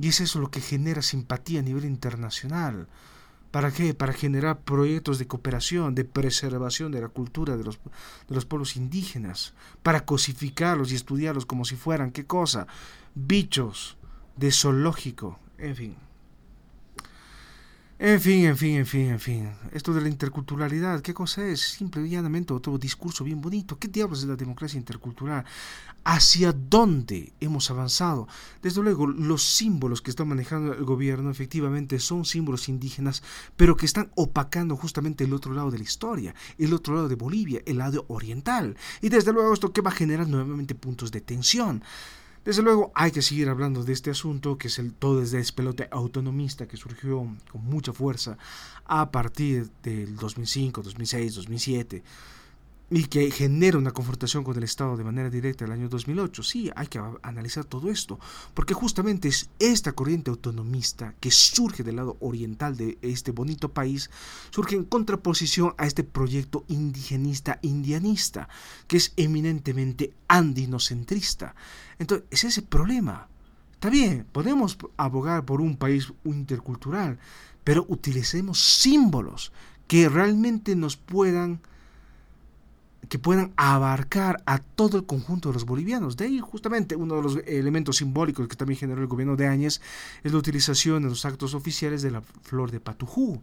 Y 0.00 0.08
es 0.08 0.20
eso 0.20 0.40
lo 0.40 0.50
que 0.50 0.62
genera 0.62 1.02
simpatía 1.02 1.60
a 1.60 1.62
nivel 1.62 1.84
internacional. 1.84 2.88
¿Para 3.54 3.70
qué? 3.70 3.94
Para 3.94 4.12
generar 4.12 4.62
proyectos 4.62 5.20
de 5.20 5.28
cooperación, 5.28 5.94
de 5.94 6.04
preservación 6.04 6.90
de 6.90 7.00
la 7.00 7.08
cultura 7.08 7.56
de 7.56 7.62
los, 7.62 7.78
de 8.28 8.34
los 8.34 8.46
pueblos 8.46 8.74
indígenas, 8.74 9.54
para 9.84 10.04
cosificarlos 10.04 10.90
y 10.90 10.96
estudiarlos 10.96 11.46
como 11.46 11.64
si 11.64 11.76
fueran, 11.76 12.10
¿qué 12.10 12.26
cosa? 12.26 12.66
Bichos 13.14 13.96
de 14.36 14.50
zoológico, 14.50 15.38
en 15.56 15.76
fin. 15.76 15.96
En 18.06 18.20
fin, 18.20 18.44
en 18.44 18.58
fin, 18.58 18.76
en 18.76 18.84
fin, 18.84 19.06
en 19.12 19.18
fin. 19.18 19.50
Esto 19.72 19.94
de 19.94 20.02
la 20.02 20.10
interculturalidad, 20.10 21.00
¿qué 21.00 21.14
cosa 21.14 21.42
es? 21.46 21.62
Simple 21.62 22.06
y 22.06 22.10
llanamente 22.10 22.52
otro 22.52 22.76
discurso 22.76 23.24
bien 23.24 23.40
bonito. 23.40 23.78
¿Qué 23.78 23.88
diablos 23.88 24.18
es 24.18 24.26
la 24.26 24.36
democracia 24.36 24.76
intercultural? 24.76 25.42
¿Hacia 26.04 26.52
dónde 26.52 27.32
hemos 27.40 27.70
avanzado? 27.70 28.28
Desde 28.60 28.82
luego, 28.82 29.06
los 29.06 29.42
símbolos 29.42 30.02
que 30.02 30.10
está 30.10 30.26
manejando 30.26 30.74
el 30.74 30.84
gobierno 30.84 31.30
efectivamente 31.30 31.98
son 31.98 32.26
símbolos 32.26 32.68
indígenas, 32.68 33.22
pero 33.56 33.74
que 33.74 33.86
están 33.86 34.10
opacando 34.16 34.76
justamente 34.76 35.24
el 35.24 35.32
otro 35.32 35.54
lado 35.54 35.70
de 35.70 35.78
la 35.78 35.84
historia, 35.84 36.34
el 36.58 36.74
otro 36.74 36.94
lado 36.94 37.08
de 37.08 37.14
Bolivia, 37.14 37.62
el 37.64 37.78
lado 37.78 38.04
oriental. 38.08 38.76
Y 39.00 39.08
desde 39.08 39.32
luego 39.32 39.54
esto 39.54 39.72
que 39.72 39.80
va 39.80 39.92
a 39.92 39.94
generar 39.94 40.28
nuevamente 40.28 40.74
puntos 40.74 41.10
de 41.10 41.22
tensión. 41.22 41.82
Desde 42.44 42.62
luego 42.62 42.92
hay 42.94 43.10
que 43.10 43.22
seguir 43.22 43.48
hablando 43.48 43.84
de 43.84 43.92
este 43.94 44.10
asunto, 44.10 44.58
que 44.58 44.68
es 44.68 44.78
el 44.78 44.92
todo 44.92 45.20
desde 45.20 45.38
despelote 45.38 45.88
autonomista 45.90 46.68
que 46.68 46.76
surgió 46.76 47.26
con 47.50 47.64
mucha 47.64 47.92
fuerza 47.92 48.36
a 48.84 49.10
partir 49.10 49.70
del 49.82 50.16
2005, 50.16 50.82
2006, 50.82 51.34
2007 51.36 52.02
y 52.90 53.04
que 53.04 53.30
genera 53.30 53.78
una 53.78 53.92
confrontación 53.92 54.44
con 54.44 54.56
el 54.56 54.62
Estado 54.62 54.96
de 54.96 55.04
manera 55.04 55.30
directa 55.30 55.64
el 55.64 55.72
año 55.72 55.88
2008. 55.88 56.42
Sí, 56.42 56.70
hay 56.76 56.86
que 56.86 57.00
analizar 57.22 57.64
todo 57.64 57.90
esto, 57.90 58.18
porque 58.52 58.74
justamente 58.74 59.28
es 59.28 59.48
esta 59.58 59.92
corriente 59.92 60.30
autonomista 60.30 61.14
que 61.18 61.30
surge 61.30 61.82
del 61.82 61.96
lado 61.96 62.16
oriental 62.20 62.76
de 62.76 62.98
este 63.00 63.32
bonito 63.32 63.70
país, 63.70 64.10
surge 64.50 64.76
en 64.76 64.84
contraposición 64.84 65.74
a 65.78 65.86
este 65.86 66.04
proyecto 66.04 66.64
indigenista 66.68 67.58
indianista, 67.62 68.48
que 68.86 68.98
es 68.98 69.12
eminentemente 69.16 70.12
andinocentrista. 70.28 71.54
Entonces, 71.98 72.26
es 72.30 72.44
ese 72.44 72.62
problema. 72.62 73.28
Está 73.72 73.88
bien, 73.90 74.26
podemos 74.30 74.78
abogar 74.96 75.44
por 75.44 75.60
un 75.60 75.76
país 75.76 76.12
intercultural, 76.24 77.18
pero 77.64 77.84
utilicemos 77.88 78.60
símbolos 78.60 79.52
que 79.86 80.08
realmente 80.08 80.76
nos 80.76 80.96
puedan 80.96 81.60
que 83.08 83.18
puedan 83.18 83.52
abarcar 83.56 84.42
a 84.46 84.58
todo 84.58 84.98
el 84.98 85.06
conjunto 85.06 85.48
de 85.48 85.54
los 85.54 85.66
bolivianos. 85.66 86.16
De 86.16 86.26
ahí 86.26 86.40
justamente 86.40 86.96
uno 86.96 87.16
de 87.16 87.22
los 87.22 87.36
elementos 87.46 87.96
simbólicos 87.96 88.48
que 88.48 88.56
también 88.56 88.78
generó 88.78 89.00
el 89.00 89.08
gobierno 89.08 89.36
de 89.36 89.46
Áñez 89.46 89.80
es 90.22 90.32
la 90.32 90.38
utilización 90.38 91.02
en 91.02 91.10
los 91.10 91.24
actos 91.24 91.54
oficiales 91.54 92.02
de 92.02 92.10
la 92.10 92.22
flor 92.22 92.70
de 92.70 92.80
Patujú. 92.80 93.42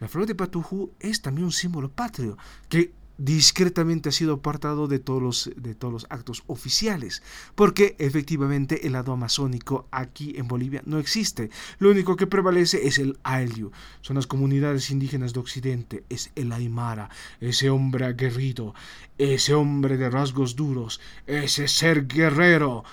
La 0.00 0.08
flor 0.08 0.26
de 0.26 0.34
Patujú 0.34 0.92
es 0.98 1.20
también 1.20 1.44
un 1.44 1.52
símbolo 1.52 1.90
patrio 1.90 2.38
que 2.68 2.92
discretamente 3.20 4.08
ha 4.08 4.12
sido 4.12 4.34
apartado 4.34 4.88
de 4.88 4.98
todos 4.98 5.22
los, 5.22 5.50
de 5.54 5.74
todos 5.74 5.92
los 5.92 6.06
actos 6.08 6.42
oficiales, 6.46 7.22
porque 7.54 7.94
efectivamente 7.98 8.86
el 8.86 8.94
lado 8.94 9.12
amazónico 9.12 9.86
aquí 9.90 10.32
en 10.36 10.48
Bolivia 10.48 10.82
no 10.86 10.98
existe. 10.98 11.50
Lo 11.78 11.90
único 11.90 12.16
que 12.16 12.26
prevalece 12.26 12.86
es 12.86 12.98
el 12.98 13.18
Ayllu, 13.22 13.72
son 14.00 14.16
las 14.16 14.26
comunidades 14.26 14.90
indígenas 14.90 15.34
de 15.34 15.40
Occidente, 15.40 16.04
es 16.08 16.30
el 16.34 16.50
Aymara, 16.50 17.10
ese 17.40 17.68
hombre 17.68 18.06
aguerrido, 18.06 18.74
ese 19.18 19.52
hombre 19.52 19.98
de 19.98 20.08
rasgos 20.08 20.56
duros, 20.56 20.98
ese 21.26 21.68
ser 21.68 22.06
guerrero, 22.06 22.84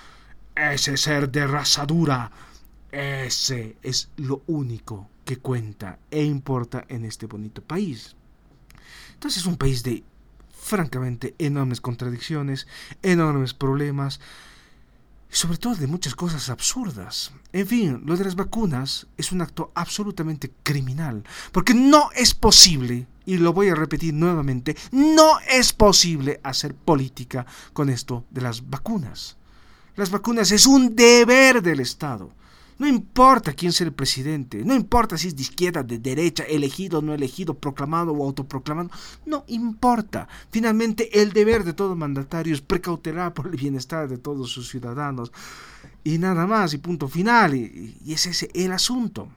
ese 0.54 0.98
ser 0.98 1.30
de 1.30 1.46
raza 1.46 1.86
dura, 1.86 2.30
ese 2.92 3.76
es 3.82 4.10
lo 4.18 4.42
único 4.46 5.08
que 5.24 5.38
cuenta 5.38 5.98
e 6.10 6.22
importa 6.22 6.84
en 6.88 7.06
este 7.06 7.24
bonito 7.24 7.62
país. 7.62 8.14
Entonces 9.14 9.42
es 9.42 9.46
un 9.46 9.56
país 9.56 9.82
de 9.82 10.04
francamente 10.68 11.34
enormes 11.38 11.80
contradicciones, 11.80 12.66
enormes 13.02 13.54
problemas, 13.54 14.20
sobre 15.30 15.58
todo 15.58 15.74
de 15.74 15.86
muchas 15.86 16.14
cosas 16.14 16.48
absurdas. 16.48 17.32
En 17.52 17.66
fin, 17.66 18.02
lo 18.04 18.16
de 18.16 18.24
las 18.24 18.36
vacunas 18.36 19.06
es 19.16 19.32
un 19.32 19.42
acto 19.42 19.72
absolutamente 19.74 20.52
criminal, 20.62 21.24
porque 21.52 21.74
no 21.74 22.10
es 22.14 22.34
posible, 22.34 23.06
y 23.26 23.36
lo 23.36 23.52
voy 23.52 23.68
a 23.68 23.74
repetir 23.74 24.14
nuevamente, 24.14 24.76
no 24.92 25.38
es 25.40 25.72
posible 25.72 26.40
hacer 26.42 26.74
política 26.74 27.46
con 27.72 27.90
esto 27.90 28.24
de 28.30 28.42
las 28.42 28.68
vacunas. 28.68 29.36
Las 29.96 30.10
vacunas 30.10 30.52
es 30.52 30.66
un 30.66 30.94
deber 30.94 31.60
del 31.60 31.80
Estado. 31.80 32.30
No 32.78 32.86
importa 32.86 33.52
quién 33.52 33.72
sea 33.72 33.88
el 33.88 33.92
presidente, 33.92 34.64
no 34.64 34.74
importa 34.74 35.18
si 35.18 35.28
es 35.28 35.36
de 35.36 35.42
izquierda, 35.42 35.82
de 35.82 35.98
derecha, 35.98 36.44
elegido 36.44 37.00
o 37.00 37.02
no 37.02 37.12
elegido, 37.12 37.54
proclamado 37.54 38.12
o 38.12 38.24
autoproclamado, 38.24 38.90
no 39.26 39.44
importa. 39.48 40.28
Finalmente 40.50 41.20
el 41.20 41.32
deber 41.32 41.64
de 41.64 41.72
todo 41.72 41.96
mandatario 41.96 42.54
es 42.54 42.60
precautelar 42.60 43.34
por 43.34 43.48
el 43.48 43.56
bienestar 43.56 44.08
de 44.08 44.18
todos 44.18 44.50
sus 44.50 44.68
ciudadanos. 44.68 45.32
Y 46.04 46.18
nada 46.18 46.46
más, 46.46 46.72
y 46.72 46.78
punto 46.78 47.08
final, 47.08 47.54
y, 47.54 47.96
y 48.04 48.12
es 48.12 48.26
ese 48.26 48.48
el 48.54 48.72
asunto. 48.72 49.28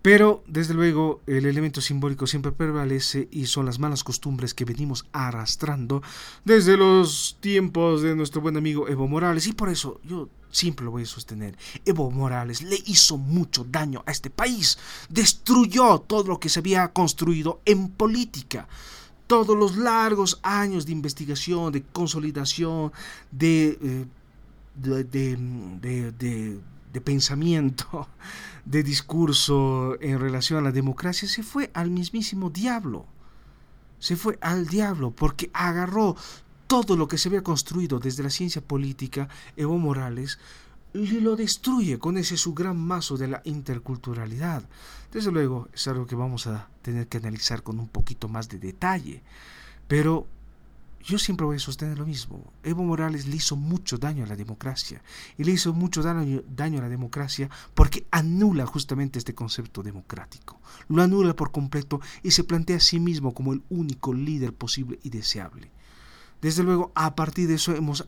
Pero, 0.00 0.44
desde 0.46 0.74
luego, 0.74 1.20
el 1.26 1.44
elemento 1.44 1.80
simbólico 1.80 2.26
siempre 2.26 2.52
prevalece 2.52 3.28
y 3.32 3.46
son 3.46 3.66
las 3.66 3.78
malas 3.78 4.04
costumbres 4.04 4.54
que 4.54 4.64
venimos 4.64 5.06
arrastrando 5.12 6.02
desde 6.44 6.76
los 6.76 7.36
tiempos 7.40 8.02
de 8.02 8.14
nuestro 8.14 8.40
buen 8.40 8.56
amigo 8.56 8.88
Evo 8.88 9.08
Morales. 9.08 9.46
Y 9.48 9.52
por 9.52 9.68
eso 9.68 10.00
yo 10.04 10.28
siempre 10.50 10.84
lo 10.84 10.92
voy 10.92 11.02
a 11.02 11.06
sostener. 11.06 11.58
Evo 11.84 12.10
Morales 12.10 12.62
le 12.62 12.76
hizo 12.86 13.18
mucho 13.18 13.66
daño 13.68 14.04
a 14.06 14.12
este 14.12 14.30
país. 14.30 14.78
Destruyó 15.08 15.98
todo 15.98 16.24
lo 16.24 16.38
que 16.38 16.48
se 16.48 16.60
había 16.60 16.88
construido 16.92 17.60
en 17.64 17.88
política 17.88 18.68
todos 19.26 19.56
los 19.56 19.76
largos 19.76 20.40
años 20.42 20.86
de 20.86 20.92
investigación, 20.92 21.70
de 21.70 21.82
consolidación, 21.82 22.90
de, 23.30 23.78
eh, 23.82 24.06
de, 24.74 26.58
pensamiento, 27.00 28.08
de 28.64 28.82
discurso 28.82 30.00
en 30.00 30.20
relación 30.20 30.58
a 30.58 30.62
la 30.62 30.72
democracia, 30.72 31.28
se 31.28 31.42
fue 31.42 31.70
al 31.74 31.90
mismísimo 31.90 32.50
diablo. 32.50 33.06
Se 33.98 34.16
fue 34.16 34.38
al 34.40 34.66
diablo 34.66 35.10
porque 35.10 35.50
agarró 35.52 36.16
todo 36.66 36.96
lo 36.96 37.08
que 37.08 37.18
se 37.18 37.28
había 37.28 37.42
construido 37.42 37.98
desde 37.98 38.22
la 38.22 38.30
ciencia 38.30 38.62
política, 38.62 39.28
Evo 39.56 39.78
Morales, 39.78 40.38
y 40.94 41.06
lo 41.20 41.36
destruye 41.36 41.98
con 41.98 42.16
ese 42.18 42.36
su 42.36 42.54
gran 42.54 42.78
mazo 42.78 43.16
de 43.16 43.28
la 43.28 43.40
interculturalidad. 43.44 44.62
Desde 45.12 45.32
luego 45.32 45.68
es 45.72 45.86
algo 45.88 46.06
que 46.06 46.14
vamos 46.14 46.46
a 46.46 46.68
tener 46.82 47.08
que 47.08 47.18
analizar 47.18 47.62
con 47.62 47.78
un 47.78 47.88
poquito 47.88 48.28
más 48.28 48.48
de 48.48 48.58
detalle. 48.58 49.22
Pero 49.86 50.26
yo 51.08 51.18
siempre 51.18 51.46
voy 51.46 51.56
a 51.56 51.58
sostener 51.58 51.98
lo 51.98 52.04
mismo. 52.04 52.52
Evo 52.62 52.84
Morales 52.84 53.26
le 53.26 53.36
hizo 53.36 53.56
mucho 53.56 53.96
daño 53.96 54.24
a 54.24 54.26
la 54.26 54.36
democracia. 54.36 55.02
Y 55.38 55.44
le 55.44 55.52
hizo 55.52 55.72
mucho 55.72 56.02
daño, 56.02 56.42
daño, 56.46 56.80
a 56.80 56.82
la 56.82 56.88
democracia 56.90 57.48
porque 57.72 58.06
anula 58.10 58.66
justamente 58.66 59.18
este 59.18 59.34
concepto 59.34 59.82
democrático. 59.82 60.60
Lo 60.88 61.02
anula 61.02 61.34
por 61.34 61.50
completo 61.50 62.02
y 62.22 62.32
se 62.32 62.44
plantea 62.44 62.76
a 62.76 62.80
sí 62.80 63.00
mismo 63.00 63.32
como 63.32 63.54
el 63.54 63.62
único 63.70 64.12
líder 64.12 64.52
posible 64.52 64.98
y 65.02 65.08
deseable. 65.08 65.70
Desde 66.42 66.62
luego, 66.62 66.92
a 66.94 67.14
partir 67.14 67.48
de 67.48 67.54
eso 67.54 67.74
hemos, 67.74 68.06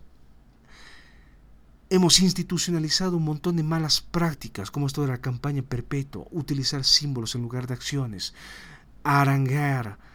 hemos 1.89 2.21
institucionalizado 2.21 3.17
un 3.17 3.25
montón 3.25 3.57
de 3.57 3.63
malas 3.63 4.03
prácticas, 4.03 4.71
como 4.71 4.87
esto 4.87 5.01
de 5.01 5.09
la 5.09 5.23
campaña 5.23 5.63
perpetua, 5.63 6.27
utilizar 6.31 6.85
símbolos 6.85 7.35
en 7.35 7.41
lugar 7.41 7.67
de 7.67 7.75
acciones, 7.75 8.35
arangar, 9.05 10.10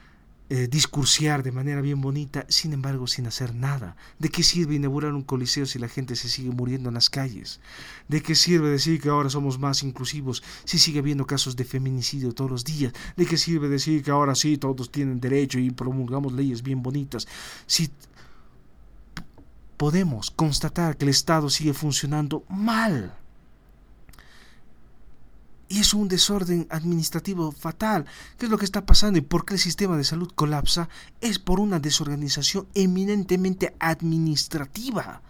eh, 0.47 0.67
discursiar 0.69 1.41
de 1.41 1.51
manera 1.51 1.81
bien 1.81 2.01
bonita, 2.01 2.45
sin 2.49 2.73
embargo 2.73 3.07
sin 3.07 3.25
hacer 3.25 3.55
nada. 3.55 3.95
¿De 4.19 4.29
qué 4.29 4.43
sirve 4.43 4.75
inaugurar 4.75 5.13
un 5.13 5.23
coliseo 5.23 5.65
si 5.65 5.79
la 5.79 5.87
gente 5.87 6.15
se 6.15 6.29
sigue 6.29 6.51
muriendo 6.51 6.89
en 6.89 6.93
las 6.93 7.09
calles? 7.09 7.59
¿De 8.07 8.21
qué 8.21 8.35
sirve 8.35 8.69
decir 8.69 9.01
que 9.01 9.09
ahora 9.09 9.31
somos 9.31 9.57
más 9.57 9.81
inclusivos 9.81 10.43
si 10.63 10.77
sigue 10.77 10.99
habiendo 10.99 11.25
casos 11.25 11.55
de 11.55 11.65
feminicidio 11.65 12.31
todos 12.31 12.51
los 12.51 12.63
días? 12.63 12.93
¿De 13.17 13.25
qué 13.25 13.37
sirve 13.37 13.69
decir 13.69 14.03
que 14.03 14.11
ahora 14.11 14.35
sí 14.35 14.57
todos 14.57 14.91
tienen 14.91 15.19
derecho 15.19 15.57
y 15.57 15.71
promulgamos 15.71 16.31
leyes 16.31 16.61
bien 16.61 16.83
bonitas? 16.83 17.27
Si 17.65 17.89
podemos 19.77 20.29
constatar 20.29 20.95
que 20.95 21.05
el 21.05 21.09
Estado 21.09 21.49
sigue 21.49 21.73
funcionando 21.73 22.43
mal 22.49 23.17
es 25.69 25.93
un 25.93 26.07
desorden 26.07 26.67
administrativo 26.69 27.51
fatal. 27.51 28.05
¿Qué 28.37 28.45
es 28.45 28.51
lo 28.51 28.57
que 28.57 28.65
está 28.65 28.85
pasando 28.85 29.19
y 29.19 29.21
por 29.21 29.45
qué 29.45 29.55
el 29.55 29.59
sistema 29.59 29.97
de 29.97 30.03
salud 30.03 30.31
colapsa? 30.35 30.89
Es 31.21 31.39
por 31.39 31.59
una 31.59 31.79
desorganización 31.79 32.67
eminentemente 32.73 33.75
administrativa. 33.79 35.21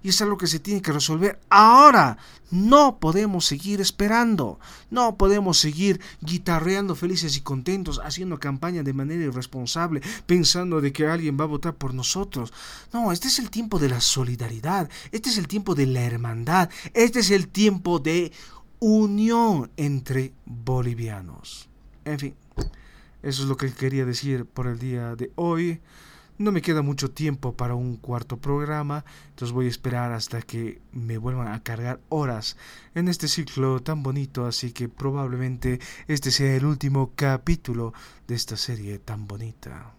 Y 0.00 0.10
es 0.10 0.22
algo 0.22 0.38
que 0.38 0.46
se 0.46 0.60
tiene 0.60 0.80
que 0.80 0.92
resolver 0.92 1.40
ahora. 1.50 2.18
No 2.50 2.98
podemos 3.00 3.46
seguir 3.46 3.80
esperando. 3.80 4.60
No 4.90 5.16
podemos 5.16 5.58
seguir 5.58 6.00
guitarreando 6.20 6.94
felices 6.94 7.36
y 7.36 7.40
contentos, 7.40 8.00
haciendo 8.04 8.38
campaña 8.38 8.84
de 8.84 8.92
manera 8.92 9.24
irresponsable, 9.24 10.00
pensando 10.26 10.80
de 10.80 10.92
que 10.92 11.08
alguien 11.08 11.38
va 11.38 11.44
a 11.44 11.48
votar 11.48 11.74
por 11.74 11.94
nosotros. 11.94 12.52
No, 12.92 13.10
este 13.10 13.26
es 13.26 13.40
el 13.40 13.50
tiempo 13.50 13.80
de 13.80 13.88
la 13.88 14.00
solidaridad. 14.00 14.88
Este 15.10 15.30
es 15.30 15.38
el 15.38 15.48
tiempo 15.48 15.74
de 15.74 15.86
la 15.86 16.02
hermandad. 16.02 16.70
Este 16.94 17.18
es 17.18 17.32
el 17.32 17.48
tiempo 17.48 17.98
de 17.98 18.32
unión 18.80 19.70
entre 19.76 20.32
bolivianos. 20.44 21.68
En 22.04 22.18
fin, 22.18 22.34
eso 23.22 23.42
es 23.42 23.48
lo 23.48 23.56
que 23.56 23.72
quería 23.72 24.04
decir 24.04 24.46
por 24.46 24.66
el 24.66 24.78
día 24.78 25.16
de 25.16 25.32
hoy. 25.34 25.80
No 26.38 26.52
me 26.52 26.62
queda 26.62 26.82
mucho 26.82 27.10
tiempo 27.10 27.54
para 27.56 27.74
un 27.74 27.96
cuarto 27.96 28.36
programa, 28.36 29.04
entonces 29.30 29.52
voy 29.52 29.66
a 29.66 29.70
esperar 29.70 30.12
hasta 30.12 30.40
que 30.40 30.80
me 30.92 31.18
vuelvan 31.18 31.48
a 31.48 31.64
cargar 31.64 32.00
horas 32.10 32.56
en 32.94 33.08
este 33.08 33.26
ciclo 33.26 33.80
tan 33.80 34.04
bonito, 34.04 34.46
así 34.46 34.70
que 34.70 34.88
probablemente 34.88 35.80
este 36.06 36.30
sea 36.30 36.54
el 36.54 36.64
último 36.64 37.12
capítulo 37.16 37.92
de 38.28 38.36
esta 38.36 38.56
serie 38.56 39.00
tan 39.00 39.26
bonita. 39.26 39.97